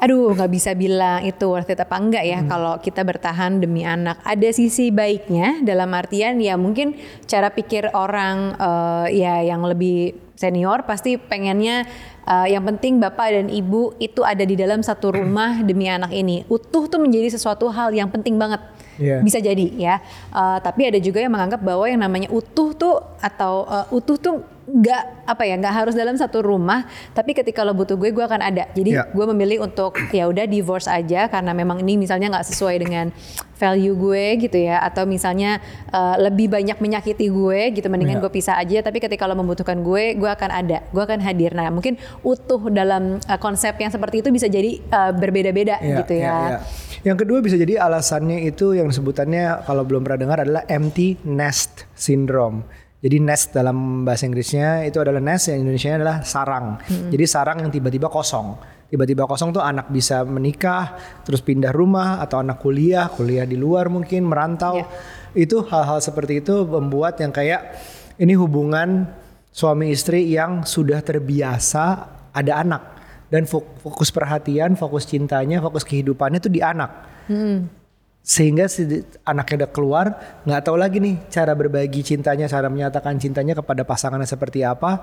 Aduh, 0.00 0.32
nggak 0.32 0.50
bisa 0.50 0.72
bilang 0.72 1.20
itu 1.22 1.44
worth 1.46 1.68
it 1.68 1.78
apa 1.78 1.94
enggak 2.00 2.24
ya 2.24 2.42
kalau 2.48 2.80
kita 2.80 3.04
bertahan 3.04 3.60
demi 3.60 3.84
anak. 3.84 4.18
Ada 4.24 4.50
sisi 4.50 4.88
baiknya 4.88 5.60
dalam 5.60 5.92
artian 5.92 6.40
ya 6.40 6.56
mungkin 6.56 6.96
cara 7.28 7.52
pikir 7.52 7.92
orang 7.92 8.56
eh, 8.56 9.20
ya 9.20 9.44
yang 9.44 9.62
lebih 9.62 10.16
senior 10.34 10.82
pasti 10.88 11.20
pengennya 11.20 11.86
eh, 12.24 12.46
yang 12.50 12.66
penting 12.66 12.98
bapak 12.98 13.36
dan 13.36 13.46
ibu 13.52 13.94
itu 14.02 14.24
ada 14.26 14.42
di 14.42 14.58
dalam 14.58 14.82
satu 14.82 15.12
rumah 15.12 15.62
demi 15.62 15.86
anak 15.86 16.10
ini. 16.10 16.42
Utuh 16.48 16.88
tuh 16.88 16.98
menjadi 16.98 17.36
sesuatu 17.38 17.68
hal 17.70 17.94
yang 17.94 18.10
penting 18.10 18.40
banget. 18.40 18.64
Iya. 18.96 19.20
Bisa 19.20 19.38
jadi 19.38 19.66
ya. 19.72 19.94
Eh, 20.28 20.58
tapi 20.60 20.84
ada 20.84 20.98
juga 20.98 21.18
yang 21.18 21.30
menganggap 21.30 21.60
bahwa 21.60 21.84
yang 21.84 22.00
namanya 22.00 22.28
utuh 22.28 22.72
tuh 22.72 22.96
atau 23.18 23.64
eh, 23.64 23.86
utuh 23.90 24.16
tuh 24.16 24.36
nggak 24.62 25.26
apa 25.26 25.42
ya 25.42 25.58
nggak 25.58 25.74
harus 25.74 25.92
dalam 25.92 26.14
satu 26.14 26.38
rumah 26.38 26.86
tapi 27.10 27.34
ketika 27.34 27.60
lo 27.60 27.74
butuh 27.74 27.98
gue 27.98 28.08
gue 28.08 28.22
akan 28.22 28.40
ada 28.40 28.70
jadi 28.70 28.90
Ya. 28.94 29.04
gue 29.04 29.26
memilih 29.28 29.58
untuk 29.60 29.98
ya 30.08 30.30
udah 30.30 30.46
divorce 30.46 30.86
aja 30.86 31.26
karena 31.26 31.50
memang 31.50 31.82
ini 31.82 31.98
misalnya 31.98 32.30
nggak 32.30 32.46
sesuai 32.46 32.78
dengan 32.78 33.10
value 33.52 33.92
gue 33.92 34.24
gitu 34.40 34.54
ya 34.56 34.78
atau 34.80 35.02
misalnya 35.04 35.58
eh, 35.88 36.16
lebih 36.16 36.46
banyak 36.46 36.78
menyakiti 36.78 37.26
gue 37.26 37.74
gitu 37.74 37.90
mendingan 37.90 38.16
Ya. 38.16 38.22
gue 38.22 38.32
pisah 38.32 38.54
aja 38.54 38.78
tapi 38.80 38.98
ketika 38.98 39.26
lo 39.26 39.34
membutuhkan 39.34 39.82
gue 39.82 40.14
gue 40.14 40.30
akan 40.30 40.50
ada 40.52 40.86
gue 40.88 41.02
akan 41.02 41.18
hadir 41.20 41.52
nah 41.52 41.66
mungkin 41.68 41.98
utuh 42.22 42.70
dalam 42.70 43.18
eh, 43.18 43.38
konsep 43.38 43.74
yang 43.74 43.90
seperti 43.90 44.22
itu 44.22 44.30
bisa 44.30 44.46
jadi 44.46 44.78
eh, 44.78 45.12
berbeda-beda 45.12 45.82
Iya, 45.82 45.96
gitu 46.00 46.14
ya 46.14 46.22
iya. 46.22 46.58
Yang 47.02 47.26
kedua 47.26 47.38
bisa 47.42 47.58
jadi 47.58 47.82
alasannya 47.82 48.46
itu 48.46 48.78
yang 48.78 48.94
sebutannya 48.94 49.66
kalau 49.66 49.82
belum 49.82 50.06
pernah 50.06 50.20
dengar 50.22 50.38
adalah 50.46 50.62
empty 50.70 51.18
nest 51.26 51.90
syndrome. 51.98 52.62
Jadi 53.02 53.18
nest 53.18 53.50
dalam 53.50 54.06
bahasa 54.06 54.30
Inggrisnya 54.30 54.86
itu 54.86 55.02
adalah 55.02 55.18
nest 55.18 55.50
yang 55.50 55.66
Indonesia 55.66 55.98
adalah 55.98 56.22
sarang. 56.22 56.78
Hmm. 56.78 57.10
Jadi 57.10 57.24
sarang 57.26 57.58
yang 57.66 57.74
tiba-tiba 57.74 58.06
kosong. 58.06 58.54
Tiba-tiba 58.86 59.26
kosong 59.26 59.50
tuh 59.50 59.64
anak 59.64 59.90
bisa 59.90 60.22
menikah, 60.22 60.94
terus 61.26 61.42
pindah 61.42 61.74
rumah 61.74 62.22
atau 62.22 62.38
anak 62.38 62.62
kuliah, 62.62 63.10
kuliah 63.10 63.42
di 63.42 63.58
luar 63.58 63.90
mungkin 63.90 64.22
merantau. 64.22 64.78
Iya. 64.78 64.86
Itu 65.34 65.66
hal-hal 65.66 65.98
seperti 65.98 66.44
itu 66.44 66.62
membuat 66.62 67.18
yang 67.18 67.34
kayak 67.34 67.74
ini 68.22 68.38
hubungan 68.38 69.10
suami 69.50 69.90
istri 69.90 70.30
yang 70.30 70.62
sudah 70.62 71.02
terbiasa 71.02 71.84
ada 72.30 72.52
anak 72.62 72.91
dan 73.32 73.48
fok- 73.48 73.80
fokus 73.80 74.12
perhatian, 74.12 74.76
fokus 74.76 75.08
cintanya, 75.08 75.64
fokus 75.64 75.88
kehidupannya 75.88 76.36
tuh 76.36 76.52
di 76.52 76.60
anak. 76.60 77.08
Sehingga 78.22 78.68
si 78.68 79.02
anaknya 79.24 79.64
udah 79.64 79.70
keluar, 79.72 80.06
nggak 80.44 80.62
tahu 80.68 80.76
lagi 80.76 81.00
nih 81.00 81.16
cara 81.32 81.56
berbagi 81.56 82.04
cintanya, 82.04 82.44
cara 82.46 82.68
menyatakan 82.68 83.16
cintanya 83.16 83.56
kepada 83.56 83.88
pasangannya 83.88 84.28
seperti 84.28 84.62
apa, 84.62 85.00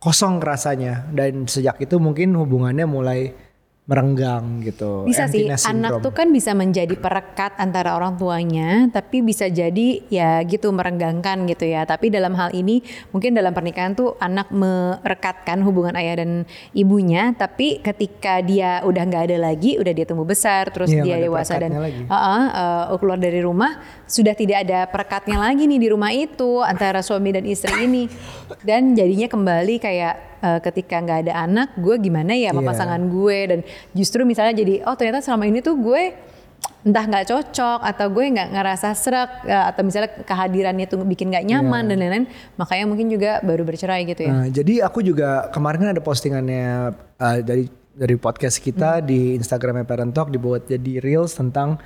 kosong 0.00 0.40
rasanya. 0.40 1.04
Dan 1.12 1.44
sejak 1.44 1.76
itu 1.84 2.00
mungkin 2.00 2.32
hubungannya 2.34 2.88
mulai 2.88 3.36
merenggang 3.86 4.66
gitu. 4.66 5.06
Bisa 5.06 5.30
sih, 5.30 5.46
emptiness 5.46 5.62
anak 5.70 6.02
syndrome. 6.02 6.04
tuh 6.04 6.12
kan 6.12 6.28
bisa 6.34 6.52
menjadi 6.58 6.94
perekat 6.98 7.54
antara 7.62 7.94
orang 7.94 8.18
tuanya, 8.18 8.90
tapi 8.90 9.22
bisa 9.22 9.46
jadi 9.46 10.02
ya 10.10 10.42
gitu 10.42 10.74
merenggangkan 10.74 11.46
gitu 11.46 11.70
ya. 11.70 11.86
Tapi 11.86 12.10
dalam 12.10 12.34
hal 12.34 12.50
ini 12.50 12.82
mungkin 13.14 13.38
dalam 13.38 13.54
pernikahan 13.54 13.94
tuh 13.94 14.18
anak 14.18 14.50
merekatkan 14.50 15.62
hubungan 15.62 15.94
ayah 16.02 16.26
dan 16.26 16.42
ibunya, 16.74 17.30
tapi 17.38 17.78
ketika 17.78 18.42
dia 18.42 18.82
udah 18.82 19.02
nggak 19.06 19.30
ada 19.30 19.38
lagi, 19.38 19.78
udah 19.78 19.92
dia 19.94 20.02
tumbuh 20.02 20.26
besar, 20.26 20.66
terus 20.74 20.90
Iya, 20.90 21.06
dia 21.06 21.16
dewasa 21.22 21.54
dan 21.54 21.78
lagi. 21.78 22.02
uh-uh, 22.10 22.90
uh, 22.90 22.98
keluar 22.98 23.22
dari 23.22 23.38
rumah, 23.38 23.78
sudah 24.06 24.32
tidak 24.32 24.62
ada 24.62 24.86
perekatnya 24.86 25.34
lagi 25.36 25.66
nih 25.66 25.78
di 25.78 25.88
rumah 25.90 26.10
itu 26.10 26.62
antara 26.62 27.02
suami 27.02 27.34
dan 27.34 27.42
istri 27.42 27.74
ini, 27.84 28.06
dan 28.62 28.94
jadinya 28.94 29.26
kembali 29.26 29.76
kayak 29.76 30.14
uh, 30.40 30.58
ketika 30.62 30.96
nggak 30.96 31.26
ada 31.26 31.34
anak, 31.42 31.74
gue 31.74 31.98
gimana 31.98 32.32
ya 32.32 32.50
sama 32.50 32.62
Iya. 32.62 32.68
pasangan 32.70 33.02
gue 33.02 33.38
dan 33.46 33.60
justru 33.92 34.22
misalnya 34.22 34.54
jadi 34.54 34.86
oh 34.86 34.94
ternyata 34.94 35.18
selama 35.20 35.44
ini 35.44 35.58
tuh 35.58 35.74
gue 35.74 36.14
entah 36.86 37.02
nggak 37.02 37.26
cocok 37.26 37.80
atau 37.82 38.06
gue 38.08 38.24
nggak 38.30 38.48
ngerasa 38.54 38.94
serak 38.94 39.42
uh, 39.44 39.74
atau 39.74 39.82
misalnya 39.82 40.22
kehadirannya 40.22 40.86
tuh 40.86 41.02
bikin 41.02 41.28
nggak 41.28 41.42
nyaman 41.44 41.82
Iya. 41.82 41.90
dan 41.90 41.96
lain-lain 41.98 42.26
makanya 42.54 42.84
mungkin 42.86 43.06
juga 43.10 43.42
baru 43.42 43.66
bercerai 43.66 44.06
gitu 44.06 44.22
ya. 44.22 44.32
Nah, 44.32 44.46
jadi 44.48 44.86
aku 44.86 45.02
juga 45.02 45.50
kemarin 45.50 45.82
kan 45.82 45.90
ada 45.92 46.02
postingannya 46.02 46.94
uh, 47.18 47.38
dari 47.42 47.66
dari 47.90 48.14
podcast 48.14 48.60
kita 48.60 49.02
di 49.02 49.34
Instagramnya 49.34 49.82
Parent 49.82 50.12
Talk 50.12 50.30
dibuat 50.30 50.68
jadi 50.68 51.00
reels 51.00 51.34
tentang 51.34 51.80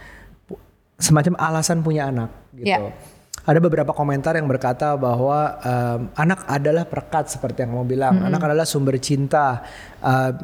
semacam 1.01 1.35
alasan 1.41 1.81
punya 1.83 2.13
anak 2.13 2.31
gitu. 2.55 2.69
Ya. 2.69 2.95
Ada 3.41 3.57
beberapa 3.57 3.97
komentar 3.97 4.37
yang 4.37 4.45
berkata 4.45 4.95
bahwa 5.01 5.57
um, 5.65 6.01
anak 6.13 6.45
adalah 6.45 6.85
perekat 6.85 7.33
seperti 7.33 7.65
yang 7.65 7.73
kamu 7.73 7.87
bilang, 7.89 8.15
anak 8.21 8.41
adalah 8.45 8.69
sumber 8.69 9.01
cinta, 9.01 9.65
uh, 10.05 10.37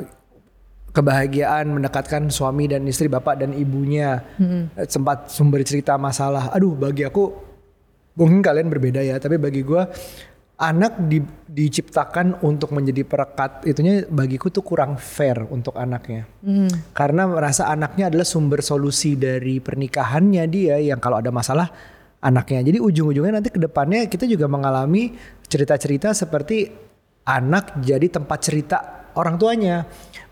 kebahagiaan 0.97 1.69
mendekatkan 1.77 2.33
suami 2.33 2.73
dan 2.73 2.89
istri, 2.89 3.05
bapak 3.13 3.45
dan 3.45 3.53
ibunya. 3.53 4.25
Eh, 4.81 4.89
Sempat 4.89 5.29
sumber 5.29 5.61
cerita 5.61 6.01
masalah. 6.01 6.49
Aduh, 6.57 6.73
bagi 6.73 7.05
aku 7.05 7.37
mungkin 8.17 8.41
kalian 8.41 8.73
berbeda 8.73 9.05
ya, 9.05 9.21
tapi 9.21 9.37
bagi 9.37 9.61
gua 9.61 9.93
anak 10.57 10.97
di- 11.05 11.21
diciptakan 11.53 12.41
untuk 12.41 12.73
menjadi 12.73 13.05
perekat 13.05 13.69
itunya 13.69 14.09
bagiku 14.09 14.49
tuh 14.49 14.65
kurang 14.65 14.97
fair 14.97 15.45
untuk 15.53 15.77
anaknya. 15.77 16.25
Karena 16.97 17.29
merasa 17.29 17.69
anaknya 17.69 18.09
adalah 18.09 18.25
sumber 18.25 18.65
solusi 18.65 19.21
dari 19.21 19.61
pernikahannya 19.61 20.45
dia 20.49 20.81
yang 20.81 20.97
kalau 20.97 21.21
ada 21.21 21.29
masalah 21.29 21.69
anaknya. 22.25 22.73
Jadi 22.73 22.79
ujung-ujungnya 22.81 23.41
nanti 23.41 23.53
ke 23.53 23.61
depannya 23.61 24.09
kita 24.09 24.25
juga 24.25 24.49
mengalami 24.49 25.13
cerita-cerita 25.45 26.17
seperti 26.17 26.73
anak 27.29 27.77
jadi 27.85 28.09
tempat 28.09 28.39
cerita 28.41 28.79
orang 29.17 29.37
tuanya. 29.37 29.85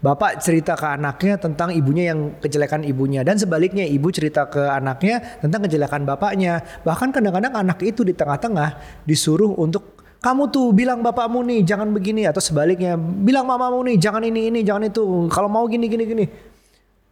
Bapak 0.05 0.41
cerita 0.45 0.77
ke 0.77 0.85
anaknya 0.85 1.41
tentang 1.41 1.73
ibunya 1.73 2.13
yang 2.13 2.37
kejelekan 2.37 2.85
ibunya 2.85 3.25
dan 3.25 3.41
sebaliknya 3.41 3.89
ibu 3.89 4.13
cerita 4.13 4.45
ke 4.53 4.61
anaknya 4.61 5.41
tentang 5.41 5.65
kejelekan 5.65 6.05
bapaknya. 6.05 6.61
Bahkan 6.85 7.09
kadang-kadang 7.13 7.57
anak 7.57 7.81
itu 7.81 8.05
di 8.05 8.13
tengah-tengah 8.13 9.01
disuruh 9.09 9.57
untuk 9.57 10.04
kamu 10.25 10.49
tuh 10.49 10.73
bilang 10.73 11.05
bapakmu 11.05 11.45
nih 11.45 11.61
jangan 11.69 11.93
begini 11.93 12.25
atau 12.25 12.41
sebaliknya 12.41 12.97
bilang 12.97 13.45
mamamu 13.45 13.85
nih 13.85 14.01
jangan 14.01 14.25
ini 14.25 14.49
ini 14.49 14.65
jangan 14.65 14.89
itu. 14.89 15.29
Kalau 15.29 15.53
mau 15.53 15.69
gini 15.69 15.85
gini 15.85 16.05
gini. 16.09 16.25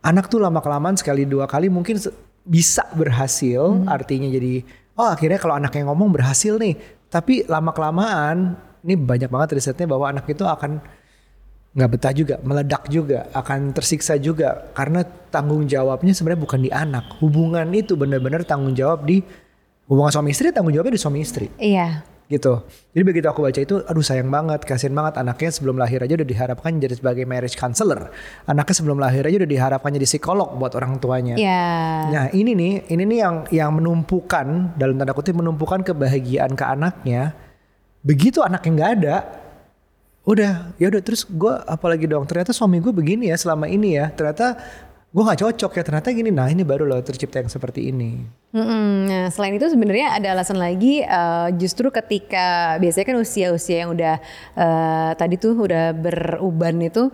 Anak 0.00 0.32
tuh 0.32 0.40
lama 0.40 0.64
kelamaan 0.64 0.96
sekali 0.96 1.28
dua 1.28 1.44
kali 1.44 1.68
mungkin 1.68 2.00
bisa 2.42 2.88
berhasil 2.96 3.84
artinya 3.84 4.32
jadi 4.32 4.64
oh 4.96 5.12
akhirnya 5.12 5.36
kalau 5.36 5.60
anak 5.60 5.76
yang 5.76 5.92
ngomong 5.92 6.08
berhasil 6.08 6.56
nih. 6.56 6.72
Tapi 7.12 7.44
lama 7.44 7.76
kelamaan 7.76 8.56
ini 8.80 8.96
banyak 8.96 9.28
banget 9.28 9.60
risetnya 9.60 9.84
bahwa 9.84 10.08
anak 10.08 10.24
itu 10.32 10.48
akan 10.48 10.80
nggak 11.72 11.90
betah 11.92 12.12
juga 12.16 12.34
meledak 12.40 12.88
juga 12.88 13.28
akan 13.36 13.76
tersiksa 13.76 14.16
juga. 14.16 14.72
Karena 14.72 15.04
tanggung 15.28 15.68
jawabnya 15.68 16.16
sebenarnya 16.16 16.40
bukan 16.48 16.60
di 16.64 16.72
anak. 16.72 17.20
Hubungan 17.20 17.68
itu 17.76 17.92
benar-benar 17.92 18.48
tanggung 18.48 18.72
jawab 18.72 19.04
di 19.04 19.20
hubungan 19.84 20.08
suami 20.08 20.32
istri 20.32 20.48
tanggung 20.48 20.72
jawabnya 20.72 20.96
di 20.96 21.02
suami 21.04 21.20
istri. 21.20 21.52
Iya. 21.60 22.11
Gitu. 22.32 22.64
Jadi 22.96 23.02
begitu 23.04 23.26
aku 23.28 23.44
baca 23.44 23.60
itu, 23.60 23.84
aduh 23.84 24.00
sayang 24.00 24.32
banget, 24.32 24.64
kasihan 24.64 24.96
banget 24.96 25.20
anaknya 25.20 25.50
sebelum 25.52 25.76
lahir 25.76 26.00
aja 26.00 26.16
udah 26.16 26.28
diharapkan 26.28 26.80
jadi 26.80 26.94
sebagai 26.96 27.28
marriage 27.28 27.60
counselor. 27.60 28.08
Anaknya 28.48 28.74
sebelum 28.80 28.96
lahir 28.96 29.28
aja 29.28 29.36
udah 29.36 29.50
diharapkan 29.52 29.92
jadi 29.92 30.08
psikolog 30.08 30.56
buat 30.56 30.72
orang 30.72 30.96
tuanya. 30.96 31.36
Iya. 31.36 31.68
Nah 32.08 32.24
ini 32.32 32.56
nih, 32.56 32.72
ini 32.88 33.02
nih 33.04 33.18
yang 33.20 33.36
yang 33.52 33.70
menumpukan 33.76 34.72
dalam 34.80 34.96
tanda 34.96 35.12
kutip 35.12 35.36
menumpukan 35.36 35.84
kebahagiaan 35.84 36.56
ke 36.56 36.64
anaknya. 36.64 37.36
Begitu 38.02 38.40
anaknya 38.42 38.70
nggak 38.74 38.92
ada, 38.98 39.16
udah 40.22 40.70
ya 40.78 40.86
udah 40.86 41.02
terus 41.02 41.26
gue 41.26 41.54
apalagi 41.66 42.06
dong 42.06 42.22
ternyata 42.30 42.54
suami 42.54 42.78
gue 42.78 42.94
begini 42.94 43.34
ya 43.34 43.36
selama 43.38 43.66
ini 43.66 43.98
ya 43.98 44.06
ternyata 44.14 44.54
gue 45.12 45.20
nggak 45.22 45.40
cocok 45.44 45.70
ya 45.76 45.82
ternyata 45.84 46.08
gini 46.08 46.32
nah 46.32 46.48
ini 46.48 46.64
baru 46.64 46.88
loh 46.88 47.04
tercipta 47.04 47.36
yang 47.36 47.52
seperti 47.52 47.92
ini. 47.92 48.24
Mm-mm. 48.56 49.12
Nah, 49.12 49.28
selain 49.28 49.60
itu 49.60 49.68
sebenarnya 49.68 50.16
ada 50.16 50.32
alasan 50.32 50.56
lagi 50.56 51.04
eh, 51.04 51.48
justru 51.60 51.92
ketika 51.92 52.80
biasanya 52.80 53.06
kan 53.12 53.16
usia-usia 53.20 53.84
yang 53.84 53.92
udah 53.92 54.16
eh, 54.56 55.10
tadi 55.12 55.36
tuh 55.36 55.52
udah 55.52 55.92
beruban 55.92 56.80
itu 56.80 57.12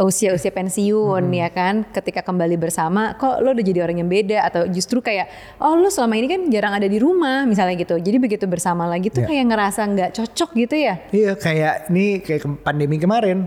usia-usia 0.00 0.48
pensiun 0.48 1.28
ya 1.28 1.52
kan 1.52 1.84
ketika 1.92 2.24
kembali 2.24 2.56
bersama 2.56 3.18
kok 3.20 3.42
lo 3.44 3.52
udah 3.52 3.60
jadi 3.60 3.84
orang 3.84 4.00
yang 4.00 4.08
beda 4.08 4.48
atau 4.48 4.64
justru 4.64 5.04
kayak 5.04 5.28
oh 5.60 5.76
lo 5.76 5.92
selama 5.92 6.16
ini 6.16 6.24
kan 6.24 6.40
jarang 6.48 6.72
ada 6.72 6.88
di 6.88 6.96
rumah 6.96 7.44
misalnya 7.44 7.76
gitu 7.76 8.00
jadi 8.00 8.16
begitu 8.16 8.48
bersama 8.48 8.88
lagi 8.88 9.12
tuh 9.12 9.20
Ya. 9.20 9.28
kayak 9.28 9.46
ngerasa 9.52 9.80
nggak 9.84 10.10
cocok 10.16 10.50
gitu 10.56 10.74
ya 10.80 10.94
Iya 11.12 11.36
kayak 11.36 11.74
ini 11.92 12.24
kayak 12.24 12.48
pandemi 12.64 12.96
kemarin 12.96 13.44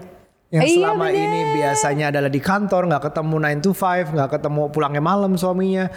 yang 0.54 0.62
Iya, 0.62 0.76
selama 0.78 1.10
bener. 1.10 1.24
ini 1.26 1.40
biasanya 1.58 2.06
adalah 2.14 2.30
di 2.30 2.38
kantor 2.38 2.82
nggak 2.94 3.04
ketemu 3.10 3.36
9 3.42 3.66
to 3.66 3.72
5 3.74 4.14
nggak 4.14 4.30
ketemu 4.38 4.62
pulangnya 4.70 5.02
malam 5.02 5.34
suaminya. 5.34 5.90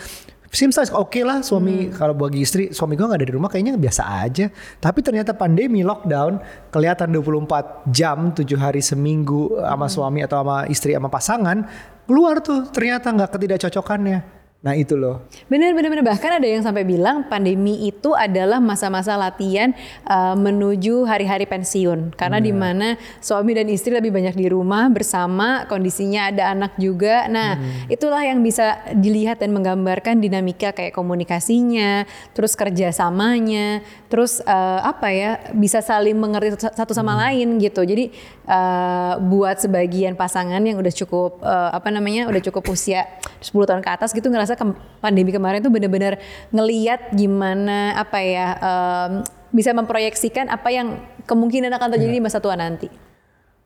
Seems 0.49 0.79
like 0.81 0.89
oke 0.97 1.21
lah 1.21 1.45
suami. 1.45 1.93
Kalau 1.93 2.17
bagi 2.17 2.41
istri 2.41 2.73
suami 2.73 2.97
gue 2.97 3.05
nggak 3.05 3.21
ada 3.21 3.29
di 3.29 3.35
rumah 3.37 3.53
kayaknya 3.53 3.77
biasa 3.77 4.03
aja. 4.25 4.49
Tapi 4.81 5.05
ternyata 5.05 5.37
pandemi 5.37 5.85
lockdown 5.85 6.41
kelihatan 6.73 7.13
24 7.13 7.93
jam 7.93 8.33
7 8.33 8.41
hari 8.57 8.81
seminggu 8.81 9.53
sama 9.61 9.91
suami 9.93 10.25
atau 10.25 10.41
sama 10.41 10.65
istri 10.73 10.97
sama 10.97 11.13
pasangan 11.13 11.67
keluar 12.07 12.39
tuh 12.41 12.71
ternyata 12.71 13.11
nggak 13.13 13.35
ketidakcocokannya 13.37 14.36
nah 14.65 14.73
itu 14.75 14.97
loh. 14.99 15.23
Bener 15.47 15.77
bener 15.77 15.93
bener. 15.93 16.05
Bahkan 16.05 16.43
ada 16.43 16.49
yang 16.49 16.65
sampai 16.65 16.83
bilang 16.83 17.29
pandemi 17.31 17.87
itu 17.87 18.17
adalah 18.17 18.59
masa-masa 18.59 19.15
latihan 19.15 19.71
uh, 20.09 20.35
menuju 20.35 21.07
hari-hari 21.07 21.47
pensiun. 21.47 22.17
Karena 22.17 22.41
di 22.43 22.51
mana 22.51 22.99
suami 23.23 23.53
dan 23.55 23.69
istri 23.71 23.95
lebih 23.95 24.11
banyak 24.11 24.35
di 24.35 24.49
rumah 24.51 24.91
bersama 24.91 25.69
kondisinya 25.71 26.33
ada 26.35 26.51
anak 26.51 26.75
juga. 26.83 27.31
Nah 27.31 27.61
itulah 27.87 28.25
yang 28.25 28.41
bisa 28.41 28.81
dilihat 28.97 29.39
dan 29.39 29.55
menggambarkan 29.55 30.19
dinamika 30.19 30.75
kayak 30.75 30.97
komunikasinya, 30.97 32.09
terus 32.35 32.59
kerjasamanya, 32.59 33.87
terus 34.11 34.43
uh, 34.43 34.81
apa 34.83 35.09
ya 35.13 35.31
bisa 35.55 35.79
saling 35.79 36.17
mengerti 36.19 36.59
satu- 36.59 36.97
sama 36.97 37.15
lain 37.29 37.61
gitu. 37.63 37.87
Jadi 37.87 38.11
uh, 38.51 39.21
buat 39.21 39.63
sebagian 39.63 40.19
pasangan 40.19 40.63
yang 40.63 40.81
udah 40.81 40.95
cukup 40.95 41.39
uh, 41.45 41.71
apa 41.71 41.93
namanya 41.93 42.27
udah 42.27 42.43
cukup 42.51 42.67
usia 42.73 43.07
10 43.43 43.53
tahun 43.53 43.83
ke 43.83 43.91
atas 43.91 44.11
gitu 44.11 44.27
ngerasa 44.27 44.46
kem- 44.55 44.79
pandemi 45.03 45.35
kemarin 45.35 45.59
tuh 45.59 45.73
bener-bener 45.73 46.23
ngeliat 46.53 47.11
gimana 47.11 47.99
apa 47.99 48.19
ya 48.23 48.49
em, 48.55 49.11
bisa 49.51 49.75
memproyeksikan 49.75 50.47
apa 50.47 50.71
yang 50.71 51.01
kemungkinan 51.25 51.75
akan 51.75 51.89
terjadi 51.97 52.13
di 52.13 52.23
masa 52.23 52.39
tua 52.39 52.55
nanti. 52.55 52.87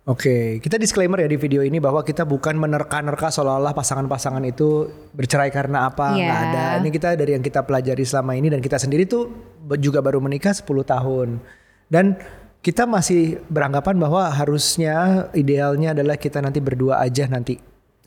Oke, 0.09 0.59
kita 0.65 0.81
disclaimer 0.81 1.21
ya 1.21 1.29
di 1.29 1.37
video 1.37 1.61
ini 1.61 1.77
bahwa 1.77 2.01
kita 2.01 2.25
bukan 2.25 2.57
menerka-nerka 2.57 3.29
seolah-olah 3.29 3.77
pasangan-pasangan 3.77 4.41
itu 4.49 4.89
bercerai 5.13 5.53
karena 5.53 5.87
apa, 5.87 6.17
Iya. 6.17 6.25
nggak 6.25 6.41
ada. 6.41 6.65
Ini 6.81 6.89
kita 6.89 7.09
dari 7.21 7.31
yang 7.37 7.45
kita 7.45 7.61
pelajari 7.69 8.03
selama 8.09 8.33
ini 8.33 8.49
dan 8.49 8.65
kita 8.65 8.81
sendiri 8.81 9.05
tuh 9.05 9.29
juga 9.77 10.01
baru 10.01 10.19
menikah 10.19 10.57
10 10.57 10.83
tahun. 10.83 11.39
Dan 11.87 12.17
kita 12.65 12.89
masih 12.89 13.45
beranggapan 13.53 14.01
bahwa 14.01 14.25
harusnya 14.33 15.29
idealnya 15.37 15.93
adalah 15.93 16.17
kita 16.17 16.41
nanti 16.41 16.65
berdua 16.65 17.05
aja 17.05 17.29
nanti. 17.29 17.61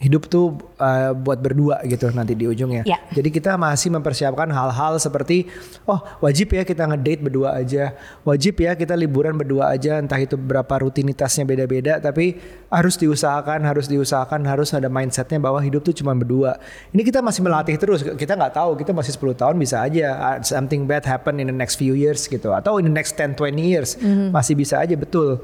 Hidup 0.03 0.27
tuh 0.27 0.59
uh, 0.83 1.15
buat 1.15 1.39
berdua 1.39 1.79
gitu 1.87 2.11
nanti 2.11 2.35
di 2.35 2.43
ujungnya. 2.43 2.83
Ya. 2.83 2.99
Jadi 3.15 3.31
kita 3.31 3.55
masih 3.55 3.87
mempersiapkan 3.95 4.51
hal-hal 4.51 4.99
seperti 4.99 5.47
oh 5.87 6.03
wajib 6.19 6.51
ya 6.51 6.67
kita 6.67 6.83
ngedate 6.91 7.23
berdua 7.23 7.55
aja, 7.55 7.95
wajib 8.27 8.59
ya 8.59 8.75
kita 8.75 8.99
liburan 8.99 9.39
berdua 9.39 9.71
aja, 9.71 10.03
entah 10.03 10.19
itu 10.19 10.35
berapa 10.35 10.83
rutinitasnya 10.83 11.47
beda-beda, 11.47 12.03
tapi 12.03 12.35
harus 12.67 12.99
diusahakan, 12.99 13.63
harus 13.63 13.87
diusahakan, 13.87 14.43
harus 14.43 14.75
ada 14.75 14.91
mindsetnya 14.91 15.39
bahwa 15.39 15.63
hidup 15.63 15.87
tuh 15.87 15.95
cuma 15.95 16.11
berdua. 16.11 16.59
Ini 16.91 16.99
kita 17.07 17.23
masih 17.23 17.39
melatih 17.39 17.79
terus, 17.79 18.03
kita 18.03 18.35
nggak 18.35 18.59
tahu, 18.59 18.75
kita 18.75 18.91
masih 18.91 19.15
10 19.15 19.39
tahun 19.39 19.55
bisa 19.55 19.87
aja 19.87 20.07
uh, 20.19 20.37
something 20.43 20.83
bad 20.83 21.07
happen 21.07 21.39
in 21.39 21.47
the 21.47 21.55
next 21.55 21.79
few 21.79 21.95
years 21.95 22.27
gitu, 22.27 22.51
atau 22.51 22.75
in 22.83 22.91
the 22.91 22.95
next 22.95 23.15
10-20 23.15 23.55
years 23.55 23.95
masih 24.35 24.59
bisa 24.59 24.83
aja 24.83 24.99
betul. 24.99 25.39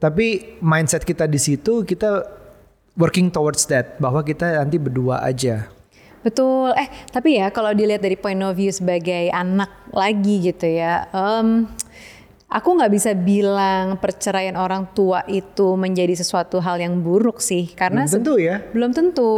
Tapi 0.00 0.56
mindset 0.64 1.04
kita 1.04 1.28
di 1.28 1.36
situ 1.36 1.84
kita 1.84 2.39
working 2.94 3.30
towards 3.30 3.66
that 3.68 3.98
bahwa 3.98 4.22
kita 4.22 4.62
nanti 4.62 4.78
berdua 4.78 5.22
aja. 5.22 5.68
Betul. 6.20 6.76
Eh 6.76 6.88
tapi 7.08 7.40
ya 7.40 7.48
kalau 7.48 7.72
dilihat 7.72 8.04
dari 8.04 8.16
point 8.16 8.40
of 8.44 8.52
view 8.52 8.68
sebagai 8.68 9.32
anak 9.32 9.72
lagi 9.90 10.52
gitu 10.52 10.68
ya, 10.68 11.08
em, 11.10 11.64
Aku 12.50 12.74
nggak 12.74 12.90
bisa 12.90 13.14
bilang 13.14 13.94
perceraian 14.02 14.58
orang 14.58 14.90
tua 14.90 15.22
itu 15.30 15.78
menjadi 15.78 16.18
sesuatu 16.18 16.58
hal 16.58 16.82
yang 16.82 16.98
buruk 16.98 17.38
sih, 17.38 17.70
karena 17.78 18.10
Belum 18.10 18.14
tentu 18.18 18.34
ya. 18.42 18.56
belum 18.74 18.90
tentu. 18.90 19.32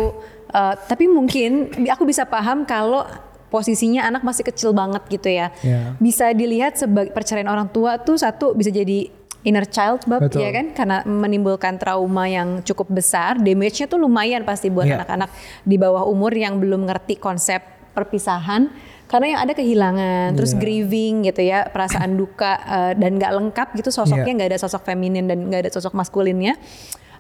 Uh, 0.48 0.72
tapi 0.88 1.12
mungkin 1.12 1.68
aku 1.92 2.08
bisa 2.08 2.24
paham 2.24 2.64
kalau 2.64 3.04
posisinya 3.52 4.08
anak 4.08 4.24
masih 4.24 4.48
kecil 4.48 4.72
banget 4.72 5.04
gitu 5.12 5.28
ya. 5.28 5.52
Ya. 5.60 5.92
Bisa 6.00 6.32
dilihat 6.32 6.80
sebagai 6.80 7.12
perceraian 7.12 7.52
orang 7.52 7.68
tua 7.68 8.00
tuh 8.00 8.16
satu 8.16 8.56
bisa 8.56 8.72
jadi 8.72 9.12
inner 9.42 9.66
child 9.66 10.06
bab 10.06 10.22
Betul. 10.26 10.46
ya 10.46 10.50
kan 10.54 10.66
karena 10.70 10.96
menimbulkan 11.02 11.74
trauma 11.76 12.30
yang 12.30 12.62
cukup 12.62 12.86
besar, 12.90 13.42
damage-nya 13.42 13.90
tuh 13.90 13.98
lumayan 13.98 14.46
pasti 14.46 14.70
buat 14.70 14.86
Ya. 14.86 15.02
anak-anak 15.02 15.30
di 15.62 15.76
bawah 15.76 16.06
umur 16.06 16.30
yang 16.30 16.62
belum 16.62 16.86
ngerti 16.86 17.18
konsep 17.18 17.58
perpisahan 17.92 18.70
karena 19.10 19.36
yang 19.36 19.40
ada 19.44 19.52
kehilangan, 19.52 20.32
terus 20.32 20.56
Iya. 20.56 20.60
grieving 20.62 21.14
gitu 21.28 21.42
ya, 21.44 21.68
perasaan 21.68 22.16
duka 22.16 22.56
uh, 22.64 22.92
dan 22.96 23.20
nggak 23.20 23.32
lengkap 23.36 23.68
gitu 23.76 23.92
sosoknya 23.92 24.24
Iya. 24.24 24.36
nggak 24.40 24.50
ada 24.56 24.60
sosok 24.62 24.82
feminin 24.86 25.28
dan 25.28 25.38
nggak 25.50 25.68
ada 25.68 25.70
sosok 25.74 25.92
maskulinnya 25.92 26.56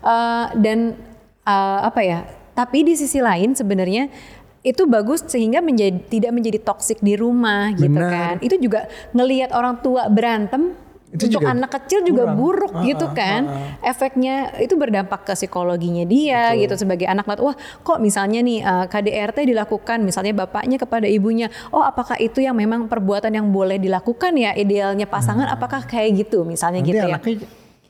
Uh, 0.02 0.50
dan 0.58 0.98
uh, 1.46 1.86
apa 1.86 2.02
ya? 2.02 2.26
Tapi 2.58 2.82
di 2.82 2.98
sisi 2.98 3.22
lain 3.22 3.54
sebenarnya 3.54 4.10
itu 4.66 4.82
bagus 4.86 5.22
sehingga 5.30 5.62
menjadi 5.62 5.94
tidak 6.10 6.34
menjadi 6.34 6.58
toksik 6.58 6.98
di 6.98 7.14
rumah 7.14 7.70
gitu 7.70 7.86
Benar. 7.86 8.10
kan. 8.10 8.34
Itu 8.42 8.58
juga 8.58 8.90
ngelihat 9.14 9.54
orang 9.54 9.78
tua 9.78 10.10
berantem 10.10 10.74
Itu 11.12 11.28
untuk 11.28 11.44
juga 11.44 11.52
anak 11.52 11.70
kecil 11.76 12.00
juga 12.08 12.24
kurang. 12.24 12.36
buruk 12.40 12.72
Ah, 12.72 12.84
gitu 12.88 13.04
ah, 13.04 13.12
kan. 13.12 13.42
Efeknya 13.84 14.34
itu 14.58 14.74
berdampak 14.80 15.28
ke 15.28 15.36
psikologinya 15.36 16.08
dia 16.08 16.56
Betul. 16.56 16.60
gitu 16.64 16.74
sebagai 16.80 17.04
anak 17.04 17.28
wah 17.36 17.52
kok 17.84 18.00
misalnya 18.00 18.40
nih 18.40 18.64
uh, 18.64 18.88
KDRT 18.88 19.44
dilakukan 19.44 20.00
misalnya 20.00 20.32
bapaknya 20.32 20.80
kepada 20.80 21.04
ibunya, 21.04 21.52
oh 21.68 21.84
apakah 21.84 22.16
itu 22.16 22.40
yang 22.40 22.56
memang 22.56 22.88
perbuatan 22.88 23.28
yang 23.28 23.52
boleh 23.52 23.76
dilakukan 23.76 24.32
ya 24.34 24.56
idealnya 24.56 25.04
pasangan 25.04 25.52
apakah 25.52 25.84
kayak 25.84 26.24
gitu 26.24 26.48
misalnya 26.48 26.80
Nanti 26.80 26.90
gitu 26.96 27.04
ya. 27.04 27.12
anaknya 27.12 27.36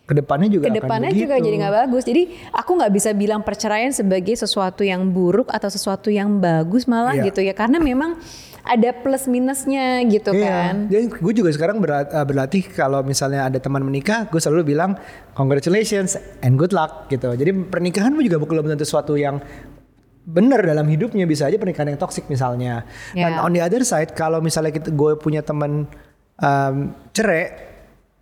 ke 0.03 0.19
depannya 0.19 0.49
juga 0.51 0.67
Ke 0.67 0.83
depannya 0.83 1.11
akan 1.15 1.23
juga 1.23 1.35
begitu. 1.39 1.47
jadi 1.47 1.57
nggak 1.63 1.75
bagus. 1.87 2.03
Jadi 2.03 2.23
aku 2.51 2.71
nggak 2.75 2.93
bisa 2.93 3.11
bilang 3.15 3.41
perceraian 3.47 3.95
sebagai 3.95 4.35
sesuatu 4.35 4.83
yang 4.83 5.07
buruk 5.09 5.47
atau 5.47 5.71
sesuatu 5.71 6.11
yang 6.11 6.43
bagus 6.43 6.91
malah 6.91 7.15
Iya. 7.15 7.31
gitu 7.31 7.41
ya. 7.47 7.55
Karena 7.55 7.79
memang 7.79 8.19
ada 8.63 8.95
plus 8.95 9.27
minusnya 9.27 10.07
gitu 10.07 10.31
kan. 10.31 10.87
Iya, 10.87 11.03
jadi 11.03 11.05
gue 11.11 11.33
juga 11.35 11.51
sekarang 11.51 11.83
eh, 11.83 12.25
berlatih 12.27 12.63
kalau 12.71 13.03
misalnya 13.03 13.51
ada 13.51 13.59
teman 13.59 13.83
menikah, 13.83 14.31
gue 14.31 14.39
selalu 14.39 14.75
bilang 14.75 14.95
congratulations 15.35 16.15
and 16.41 16.55
good 16.55 16.71
luck 16.71 17.11
gitu. 17.11 17.35
Jadi 17.35 17.51
pernikahan 17.67 18.15
juga 18.15 18.39
belum 18.39 18.71
tentu 18.71 18.87
sesuatu 18.87 19.19
yang 19.19 19.43
benar 20.23 20.63
dalam 20.63 20.87
hidupnya 20.87 21.27
bisa 21.27 21.51
aja 21.51 21.59
pernikahan 21.59 21.91
yang 21.95 21.99
toksik 21.99 22.31
misalnya. 22.31 22.87
Dan 23.11 23.35
Ya. 23.35 23.43
on 23.43 23.51
the 23.51 23.59
other 23.59 23.83
side 23.83 24.15
kalau 24.15 24.39
misalnya 24.39 24.71
kita 24.71 24.95
gue 24.95 25.19
punya 25.19 25.43
teman 25.43 25.91
um, 26.39 26.75
cerai, 27.11 27.51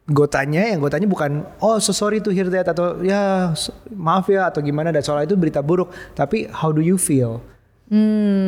gue 0.08 0.26
tanya 0.32 0.64
yang 0.72 0.80
gue 0.80 0.88
tanya 0.88 1.04
bukan 1.04 1.44
oh 1.60 1.76
so 1.76 1.92
sorry 1.92 2.24
to 2.24 2.32
hear 2.32 2.48
that 2.48 2.64
atau 2.66 2.98
ya 3.04 3.52
so- 3.52 3.76
maaf 3.92 4.26
ya 4.32 4.48
atau 4.48 4.64
gimana 4.64 4.88
dan 4.88 5.04
soal 5.04 5.28
itu 5.28 5.36
berita 5.36 5.60
buruk, 5.60 5.92
tapi 6.16 6.48
how 6.48 6.72
do 6.72 6.80
you 6.80 6.96
feel? 6.96 7.44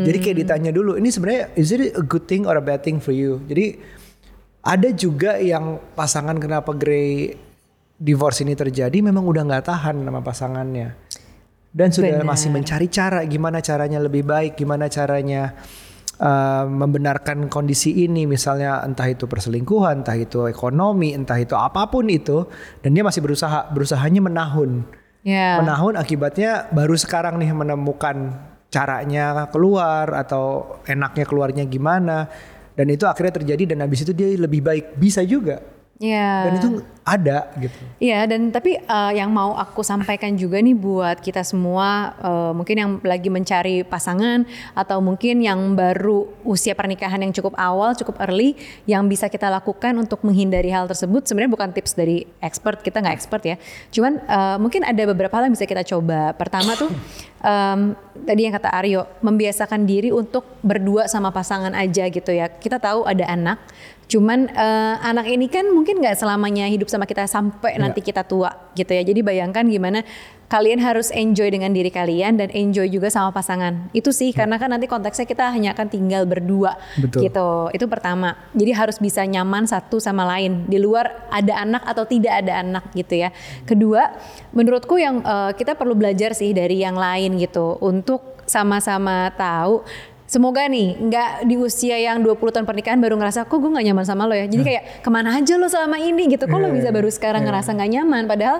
Jadi 0.07 0.19
kayak 0.23 0.37
ditanya 0.47 0.71
dulu, 0.71 0.95
ini 0.95 1.11
sebenarnya 1.11 1.51
is 1.59 1.75
it 1.75 1.99
a 1.99 2.05
good 2.07 2.31
thing 2.31 2.47
or 2.47 2.55
a 2.55 2.63
bad 2.63 2.87
thing 2.87 3.03
for 3.03 3.11
you? 3.11 3.43
Jadi 3.51 3.75
ada 4.63 4.89
juga 4.95 5.43
yang 5.43 5.83
pasangan 5.99 6.39
kenapa 6.39 6.71
Grey 6.79 7.35
divorce 7.99 8.47
ini 8.47 8.55
terjadi 8.55 8.95
memang 9.03 9.27
udah 9.27 9.43
nggak 9.43 9.67
tahan 9.67 10.03
sama 10.03 10.23
pasangannya 10.23 10.95
dan 11.73 11.89
sudah 11.89 12.21
Benar. 12.21 12.29
masih 12.29 12.49
mencari 12.53 12.87
cara 12.93 13.25
gimana 13.25 13.59
caranya 13.65 13.99
lebih 13.99 14.23
baik, 14.29 14.61
gimana 14.61 14.93
caranya 14.93 15.57
uh, 16.21 16.69
membenarkan 16.69 17.49
kondisi 17.49 18.05
ini, 18.05 18.29
misalnya 18.29 18.85
entah 18.85 19.09
itu 19.09 19.25
perselingkuhan, 19.25 20.05
entah 20.05 20.15
itu 20.15 20.45
ekonomi, 20.47 21.17
entah 21.17 21.41
itu 21.41 21.57
apa 21.57 21.89
pun 21.89 22.13
itu, 22.13 22.45
dan 22.85 22.93
dia 22.93 23.01
masih 23.01 23.25
berusaha, 23.25 23.73
berusahanya 23.73 24.21
menahun 24.23 25.03
Ya. 25.23 25.55
menahun 25.63 25.95
akibatnya 25.95 26.67
baru 26.75 26.99
sekarang 26.99 27.39
nih 27.39 27.55
menemukan 27.55 28.43
caranya 28.73 29.47
keluar 29.53 30.09
atau 30.17 30.81
enaknya 30.89 31.25
keluarnya 31.29 31.65
gimana. 31.69 32.27
Dan 32.73 32.89
itu 32.89 33.05
akhirnya 33.05 33.37
terjadi 33.37 33.77
dan 33.77 33.85
habis 33.85 34.01
itu 34.01 34.17
dia 34.17 34.33
lebih 34.33 34.65
baik. 34.65 34.97
Bisa 34.97 35.21
juga 35.29 35.61
Ya. 36.03 36.51
dan 36.51 36.53
itu 36.59 36.71
ada 37.07 37.47
gitu. 37.63 37.79
Iya 38.03 38.27
dan 38.27 38.51
tapi 38.51 38.75
eh, 38.75 39.13
yang 39.15 39.31
mau 39.31 39.55
aku 39.55 39.87
sampaikan 39.87 40.35
juga 40.35 40.59
nih 40.59 40.75
buat 40.75 41.23
kita 41.23 41.47
semua 41.47 42.19
eh, 42.19 42.53
mungkin 42.59 42.77
yang 42.79 42.91
lagi 43.07 43.31
mencari 43.31 43.87
pasangan 43.87 44.43
atau 44.75 44.99
mungkin 44.99 45.39
yang 45.39 45.79
baru 45.79 46.27
usia 46.43 46.75
pernikahan 46.75 47.23
yang 47.23 47.31
cukup 47.31 47.55
awal 47.55 47.95
cukup 47.95 48.19
early 48.19 48.59
yang 48.91 49.07
bisa 49.07 49.31
kita 49.31 49.47
lakukan 49.47 49.95
untuk 49.95 50.27
menghindari 50.27 50.75
hal 50.75 50.91
tersebut 50.91 51.23
sebenarnya 51.23 51.55
bukan 51.55 51.71
tips 51.71 51.95
dari 51.95 52.27
expert 52.43 52.83
kita 52.83 52.99
nggak 52.99 53.15
expert 53.23 53.43
ya. 53.47 53.57
Cuman 53.95 54.19
eh, 54.27 54.57
mungkin 54.59 54.83
ada 54.83 55.03
beberapa 55.07 55.39
hal 55.39 55.47
yang 55.47 55.55
bisa 55.55 55.71
kita 55.71 55.87
coba. 55.87 56.35
Pertama 56.35 56.75
tuh 56.75 56.91
em, 57.47 57.95
tadi 58.27 58.41
yang 58.47 58.55
kata 58.55 58.71
Aryo 58.75 59.07
membiasakan 59.23 59.87
diri 59.87 60.11
untuk 60.15 60.47
berdua 60.67 61.07
sama 61.07 61.31
pasangan 61.31 61.75
aja 61.75 62.11
gitu 62.11 62.31
ya. 62.35 62.51
Kita 62.51 62.79
tahu 62.83 63.07
ada 63.07 63.27
anak 63.27 63.63
cuman 64.13 64.53
eh, 64.53 64.95
anak 65.01 65.25
ini 65.25 65.49
kan 65.49 65.73
mungkin 65.73 66.05
nggak 66.05 66.21
selamanya 66.21 66.69
hidup 66.69 66.93
sama 66.93 67.09
kita 67.09 67.25
sampai 67.25 67.81
Ya. 67.81 67.89
nanti 67.89 68.05
kita 68.05 68.21
tua 68.29 68.53
gitu 68.77 68.93
ya. 68.93 69.01
Jadi 69.01 69.25
bayangkan 69.25 69.65
gimana 69.65 70.05
kalian 70.53 70.85
harus 70.85 71.09
enjoy 71.09 71.49
dengan 71.49 71.73
diri 71.73 71.89
kalian 71.89 72.37
dan 72.37 72.53
enjoy 72.53 72.85
juga 72.93 73.09
sama 73.09 73.33
pasangan. 73.33 73.89
Itu 73.97 74.13
sih 74.13 74.37
karena 74.37 74.61
kan 74.61 74.69
nanti 74.69 74.85
konteksnya 74.85 75.25
kita 75.25 75.49
hanya 75.49 75.73
akan 75.73 75.89
tinggal 75.89 76.29
berdua. 76.29 76.77
Betul. 77.01 77.25
gitu. 77.25 77.49
Itu 77.73 77.89
pertama. 77.89 78.37
Jadi 78.53 78.77
harus 78.77 79.01
bisa 79.01 79.25
nyaman 79.25 79.65
satu 79.65 79.97
sama 79.97 80.29
lain. 80.29 80.69
Di 80.69 80.77
luar 80.77 81.33
ada 81.33 81.65
anak 81.65 81.81
atau 81.89 82.05
tidak 82.05 82.45
ada 82.45 82.61
anak 82.61 82.93
gitu 82.93 83.17
ya. 83.17 83.33
Kedua 83.65 84.13
menurutku 84.53 85.01
yang 85.01 85.25
eh, 85.25 85.57
kita 85.57 85.73
perlu 85.73 85.97
belajar 85.97 86.37
sih 86.37 86.53
dari 86.53 86.85
yang 86.85 87.01
lain 87.01 87.41
gitu. 87.41 87.81
Untuk 87.81 88.45
sama-sama 88.45 89.33
tahu 89.33 89.87
Semoga 90.33 90.65
nih 90.65 90.97
nggak 90.97 91.45
di 91.45 91.61
usia 91.61 92.01
yang 92.01 92.25
20 92.25 92.41
tahun 92.41 92.65
pernikahan 92.65 92.97
baru 92.97 93.21
ngerasa 93.21 93.45
kok 93.45 93.53
gue 93.53 93.69
nggak 93.69 93.85
nyaman 93.93 94.05
sama 94.09 94.25
lo 94.25 94.33
ya. 94.33 94.49
Jadi 94.49 94.65
kayak 94.65 95.05
ke 95.05 95.11
mana 95.13 95.37
aja 95.37 95.61
lo 95.61 95.69
selama 95.69 96.01
ini 96.01 96.25
gitu. 96.33 96.49
Kok 96.49 96.57
lo 96.57 96.73
Iya, 96.73 96.77
bisa 96.81 96.89
baru 96.89 97.13
sekarang 97.13 97.45
iya. 97.45 97.53
ngerasa 97.53 97.71
nggak 97.77 97.91
nyaman. 98.01 98.23
Padahal 98.25 98.57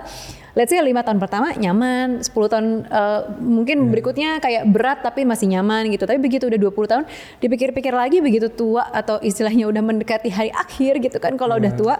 let's 0.53 0.69
say 0.69 0.77
5 0.77 0.93
tahun 1.01 1.17
pertama 1.17 1.49
nyaman, 1.57 2.21
10 2.21 2.29
tahun 2.29 2.67
eh, 2.85 3.21
mungkin 3.41 3.89
berikutnya 3.89 4.37
kayak 4.37 4.69
berat 4.69 5.01
tapi 5.01 5.25
masih 5.25 5.49
nyaman 5.49 5.89
gitu. 5.89 6.05
Tapi 6.05 6.21
begitu 6.21 6.45
udah 6.45 6.61
20 6.61 6.91
tahun 6.93 7.03
dipikir-pikir 7.41 7.89
lagi 7.97 8.21
begitu 8.21 8.53
tua 8.53 8.85
atau 8.93 9.17
istilahnya 9.25 9.65
udah 9.65 9.81
mendekati 9.81 10.29
hari 10.29 10.53
akhir 10.53 11.01
gitu 11.01 11.17
kan 11.17 11.33
kalau 11.41 11.57
udah 11.57 11.73
tua 11.73 11.97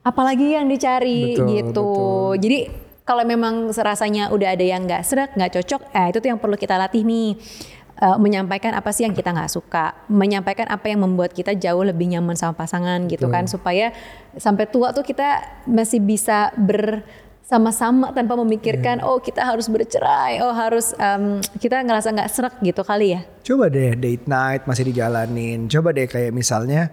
apalagi 0.00 0.56
yang 0.56 0.64
dicari 0.72 1.36
Betul, 1.36 1.46
gitu. 1.52 1.68
betul. 1.68 2.32
Jadi 2.48 2.58
kalau 3.10 3.26
memang 3.26 3.74
serasanya 3.74 4.30
udah 4.30 4.54
ada 4.54 4.62
yang 4.62 4.86
nggak 4.86 5.02
serak, 5.02 5.34
nggak 5.34 5.58
cocok, 5.58 5.82
eh 5.90 6.14
itu 6.14 6.18
tuh 6.22 6.28
yang 6.30 6.38
perlu 6.38 6.54
kita 6.54 6.78
latih 6.78 7.02
nih. 7.02 7.34
Eh, 8.00 8.16
menyampaikan 8.16 8.72
apa 8.72 8.96
sih 8.96 9.04
yang 9.04 9.12
kita 9.12 9.28
nggak 9.28 9.52
suka, 9.52 9.92
menyampaikan 10.08 10.64
apa 10.72 10.88
yang 10.88 11.04
membuat 11.04 11.36
kita 11.36 11.52
jauh 11.52 11.84
lebih 11.84 12.08
nyaman 12.08 12.32
sama 12.32 12.56
pasangan 12.56 13.04
gitu 13.04 13.28
Betul. 13.28 13.36
kan, 13.36 13.44
supaya 13.44 13.92
sampai 14.40 14.64
tua 14.72 14.96
tuh 14.96 15.04
kita 15.04 15.44
masih 15.68 16.00
bisa 16.00 16.48
bersama-sama 16.56 18.08
tanpa 18.16 18.40
memikirkan, 18.40 19.04
oh 19.04 19.20
kita 19.20 19.44
harus 19.44 19.68
bercerai, 19.68 20.40
oh 20.40 20.48
harus 20.48 20.96
em, 20.96 21.44
kita 21.60 21.84
ngerasa 21.84 22.16
nggak 22.16 22.30
serak 22.32 22.54
gitu 22.64 22.80
kali 22.80 23.20
ya. 23.20 23.22
coba 23.44 23.68
deh 23.68 23.92
date 23.92 24.24
night 24.24 24.64
masih 24.64 24.84
dijalanin 24.88 25.68
coba 25.68 25.92
deh 25.92 26.08
kayak 26.08 26.32
misalnya 26.32 26.92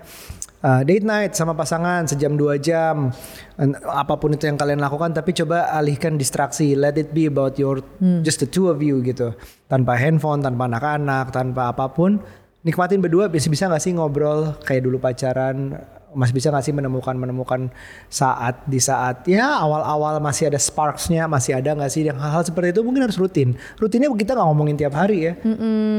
uh, 0.63 0.81
date 0.85 1.05
night 1.05 1.33
sama 1.37 1.53
pasangan 1.53 2.05
sejam 2.09 2.33
dua 2.37 2.57
jam. 2.57 3.11
Apa 3.85 4.17
pun 4.17 4.33
itu 4.33 4.45
yang 4.45 4.57
kalian 4.57 4.81
lakukan 4.81 5.13
tapi 5.13 5.33
coba 5.33 5.73
alihkan 5.73 6.15
distraksi. 6.15 6.77
Let 6.77 6.97
it 6.97 7.13
be 7.13 7.29
about 7.29 7.57
your 7.57 7.81
just 8.21 8.41
the 8.41 8.49
two 8.49 8.69
of 8.69 8.81
you 8.81 9.01
gitu. 9.01 9.33
Tanpa 9.67 9.97
handphone 9.97 10.41
tanpa 10.41 10.69
anak-anak 10.69 11.33
tanpa 11.33 11.73
apa 11.73 11.89
pun. 11.91 12.21
Nikmatin 12.65 12.99
berdua 12.99 13.31
bisa 13.31 13.47
bisa 13.47 13.69
nggak 13.69 13.79
sih 13.79 13.95
ngobrol 13.95 14.59
kayak 14.65 14.83
dulu 14.83 14.99
pacaran 14.99 15.77
masih 16.07 16.33
bisa 16.33 16.47
nggak 16.47 16.63
sih 16.63 16.71
menemukan 16.71 17.13
menemukan 17.13 17.61
saat 18.07 18.63
di 18.63 18.79
saat 18.79 19.27
ya 19.27 19.59
awal-awal 19.59 20.17
masih 20.17 20.47
ada 20.47 20.55
sparksnya 20.55 21.27
masih 21.27 21.55
ada 21.55 21.75
nggak 21.75 21.91
sih 21.91 22.03
yang 22.03 22.15
hal-hal 22.15 22.41
seperti 22.41 22.71
itu 22.71 22.81
mungkin 22.81 23.03
harus 23.03 23.15
rutin 23.15 23.53
rutinnya 23.75 24.07
kita 24.15 24.31
nggak 24.31 24.47
ngomongin 24.47 24.75
tiap 24.75 24.95
hari 24.95 25.27
ya 25.27 25.33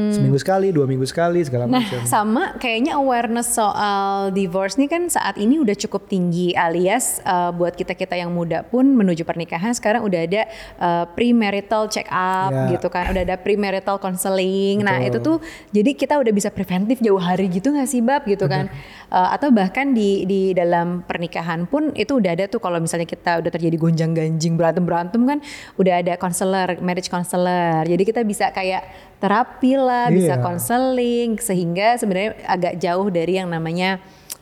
seminggu 0.09 0.37
sekali 0.37 0.69
dua 0.69 0.85
minggu 0.85 1.05
sekali 1.05 1.45
segala 1.45 1.69
Nah, 1.69 1.85
macam 1.85 2.01
sama 2.03 2.57
kayaknya 2.57 2.97
awareness 2.97 3.53
soal 3.53 4.33
divorce 4.33 4.81
nih 4.81 4.89
kan 4.89 5.03
saat 5.07 5.37
ini 5.37 5.61
udah 5.61 5.77
cukup 5.77 6.09
tinggi 6.09 6.57
alias 6.57 7.21
uh, 7.21 7.53
buat 7.53 7.75
kita-kita 7.75 8.17
yang 8.17 8.33
muda 8.33 8.65
pun 8.65 8.89
menuju 8.89 9.21
pernikahan 9.21 9.71
sekarang 9.71 10.01
udah 10.01 10.21
ada 10.25 10.41
uh, 10.81 11.05
premarital 11.13 11.85
check 11.85 12.09
up 12.09 12.49
Ya. 12.49 12.71
gitu 12.71 12.87
kan, 12.89 13.11
udah 13.13 13.21
ada 13.21 13.35
premarital 13.37 13.99
counseling. 13.99 14.81
Nah, 14.81 14.97
Betul. 15.03 15.09
itu 15.11 15.17
tuh 15.21 15.37
jadi 15.69 15.91
kita 15.93 16.13
udah 16.17 16.33
bisa 16.33 16.49
preventif 16.49 16.97
jauh 16.97 17.19
hari 17.19 17.45
gitu 17.51 17.69
nggak 17.69 17.85
sih, 17.85 18.01
Bab 18.01 18.25
gitu 18.25 18.47
kan. 18.49 18.71
Uh, 19.11 19.29
atau 19.35 19.53
bahkan 19.53 19.91
di 19.91 19.98
di 20.23 20.41
dalam 20.51 21.03
pernikahan 21.03 21.67
pun 21.67 21.91
itu 21.93 22.17
udah 22.17 22.31
ada 22.33 22.45
tuh 22.47 22.57
kalau 22.57 22.79
misalnya 22.79 23.05
kita 23.05 23.39
udah 23.43 23.51
terjadi 23.51 23.75
gonjang-ganjing 23.75 24.53
berantem-berantem 24.55 25.21
kan 25.23 25.39
udah 25.75 25.93
ada 26.01 26.13
counselor, 26.15 26.79
marriage 26.79 27.07
counselor. 27.07 27.83
Jadi 27.83 28.03
kita 28.03 28.21
bisa 28.23 28.49
kayak 28.49 28.87
terapi 29.19 29.75
lah, 29.75 30.07
bisa 30.09 30.39
Iya. 30.39 30.43
konseling 30.43 31.29
sehingga 31.37 31.99
sebenarnya 31.99 32.39
agak 32.47 32.73
jauh 32.77 33.07
dari 33.09 33.37
yang 33.37 33.51
namanya 33.51 33.99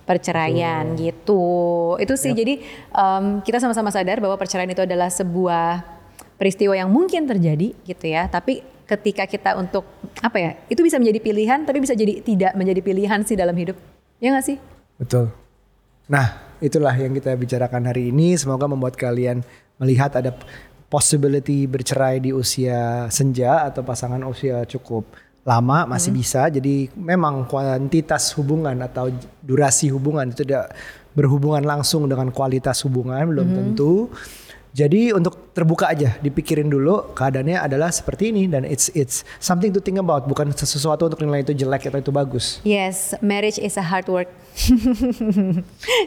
perceraian 0.07 0.95
gitu. 0.95 1.45
Itu 1.99 2.15
sih 2.15 2.31
jadi 2.31 2.63
em, 2.91 3.43
kita 3.43 3.59
sama-sama 3.59 3.91
sadar 3.91 4.23
bahwa 4.23 4.39
perceraian 4.39 4.71
itu 4.71 4.81
adalah 4.81 5.11
sebuah 5.11 5.83
peristiwa 6.39 6.73
yang 6.73 6.87
mungkin 6.87 7.27
terjadi 7.27 7.75
gitu 7.83 8.05
ya. 8.07 8.31
Tapi 8.31 8.63
ketika 8.87 9.27
kita 9.27 9.59
untuk 9.59 9.83
apa 10.23 10.37
ya? 10.39 10.51
Itu 10.71 10.79
bisa 10.79 10.95
menjadi 10.95 11.19
pilihan 11.19 11.59
tapi 11.67 11.83
bisa 11.83 11.91
jadi 11.91 12.23
tidak 12.23 12.55
menjadi 12.55 12.79
pilihan 12.79 13.19
sih 13.27 13.35
dalam 13.35 13.51
hidup. 13.53 13.75
Ya 14.23 14.31
nggak 14.31 14.45
sih? 14.47 14.57
Betul. 14.95 15.29
Nah, 16.07 16.55
itulah 16.63 16.95
yang 16.95 17.11
kita 17.11 17.35
bicarakan 17.35 17.91
hari 17.91 18.15
ini. 18.15 18.39
Semoga 18.39 18.67
membuat 18.67 18.95
kalian 18.95 19.43
melihat 19.77 20.15
ada 20.17 20.33
possibility 20.87 21.67
bercerai 21.67 22.23
di 22.23 22.31
usia 22.31 23.11
senja 23.11 23.67
atau 23.67 23.83
pasangan 23.83 24.23
usia 24.23 24.63
cukup 24.63 25.03
lama 25.47 25.87
masih 25.87 26.11
bisa. 26.15 26.47
Jadi 26.47 26.91
memang 26.95 27.47
kuantitas 27.47 28.35
hubungan 28.35 28.75
atau 28.83 29.11
durasi 29.43 29.91
hubungan 29.91 30.27
itu 30.31 30.43
tidak 30.43 30.75
berhubungan 31.15 31.63
langsung 31.63 32.07
dengan 32.07 32.31
kualitas 32.31 32.83
hubungan 32.87 33.27
belum 33.31 33.47
tentu. 33.55 34.11
Jadi 34.77 35.09
untuk 35.09 35.57
terbuka 35.57 35.89
aja, 35.89 36.21
dipikirin 36.21 36.69
dulu 36.69 37.17
keadaannya 37.17 37.57
adalah 37.57 37.89
seperti 37.89 38.29
ini 38.29 38.45
dan 38.45 38.61
it's 38.61 38.93
it's 38.93 39.25
something 39.41 39.73
to 39.73 39.81
think 39.81 39.97
about, 39.97 40.29
bukan 40.29 40.53
sesuatu 40.53 41.09
untuk 41.09 41.25
nilai 41.25 41.41
itu 41.41 41.57
jelek 41.57 41.89
atau 41.89 41.97
itu 41.97 42.13
bagus. 42.13 42.61
Yes, 42.61 43.17
marriage 43.25 43.57
is 43.57 43.73
a 43.73 43.81
hard 43.81 44.05
work. 44.05 44.29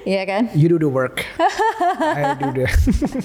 Iya 0.07 0.23
kan? 0.27 0.43
You 0.55 0.71
do 0.71 0.79
the 0.79 0.87
work. 0.87 1.27
I 2.19 2.39
do 2.39 2.55
the. 2.55 2.71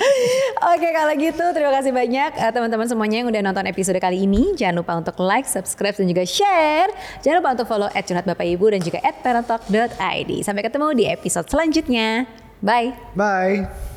Oke 0.74 0.90
kalau 0.90 1.14
gitu 1.14 1.46
terima 1.54 1.72
kasih 1.78 1.94
banyak 1.94 2.32
eh, 2.42 2.52
teman-teman 2.52 2.90
semuanya 2.90 3.22
yang 3.22 3.30
udah 3.30 3.42
nonton 3.46 3.70
episode 3.70 4.02
kali 4.02 4.26
ini. 4.26 4.58
Jangan 4.58 4.82
lupa 4.82 4.98
untuk 4.98 5.14
like, 5.22 5.46
subscribe 5.46 5.94
dan 5.94 6.10
juga 6.10 6.26
share. 6.26 6.90
Jangan 7.22 7.46
lupa 7.46 7.50
untuk 7.54 7.68
follow 7.70 7.90
@curhat 7.94 8.26
bapak 8.26 8.50
ibu 8.50 8.66
dan 8.74 8.82
juga 8.82 8.98
@parentalk.id. 9.22 10.32
Sampai 10.42 10.66
ketemu 10.66 10.88
di 10.98 11.06
episode 11.06 11.46
selanjutnya. 11.46 12.26
Bye. 12.66 12.98
Bye. 13.14 13.94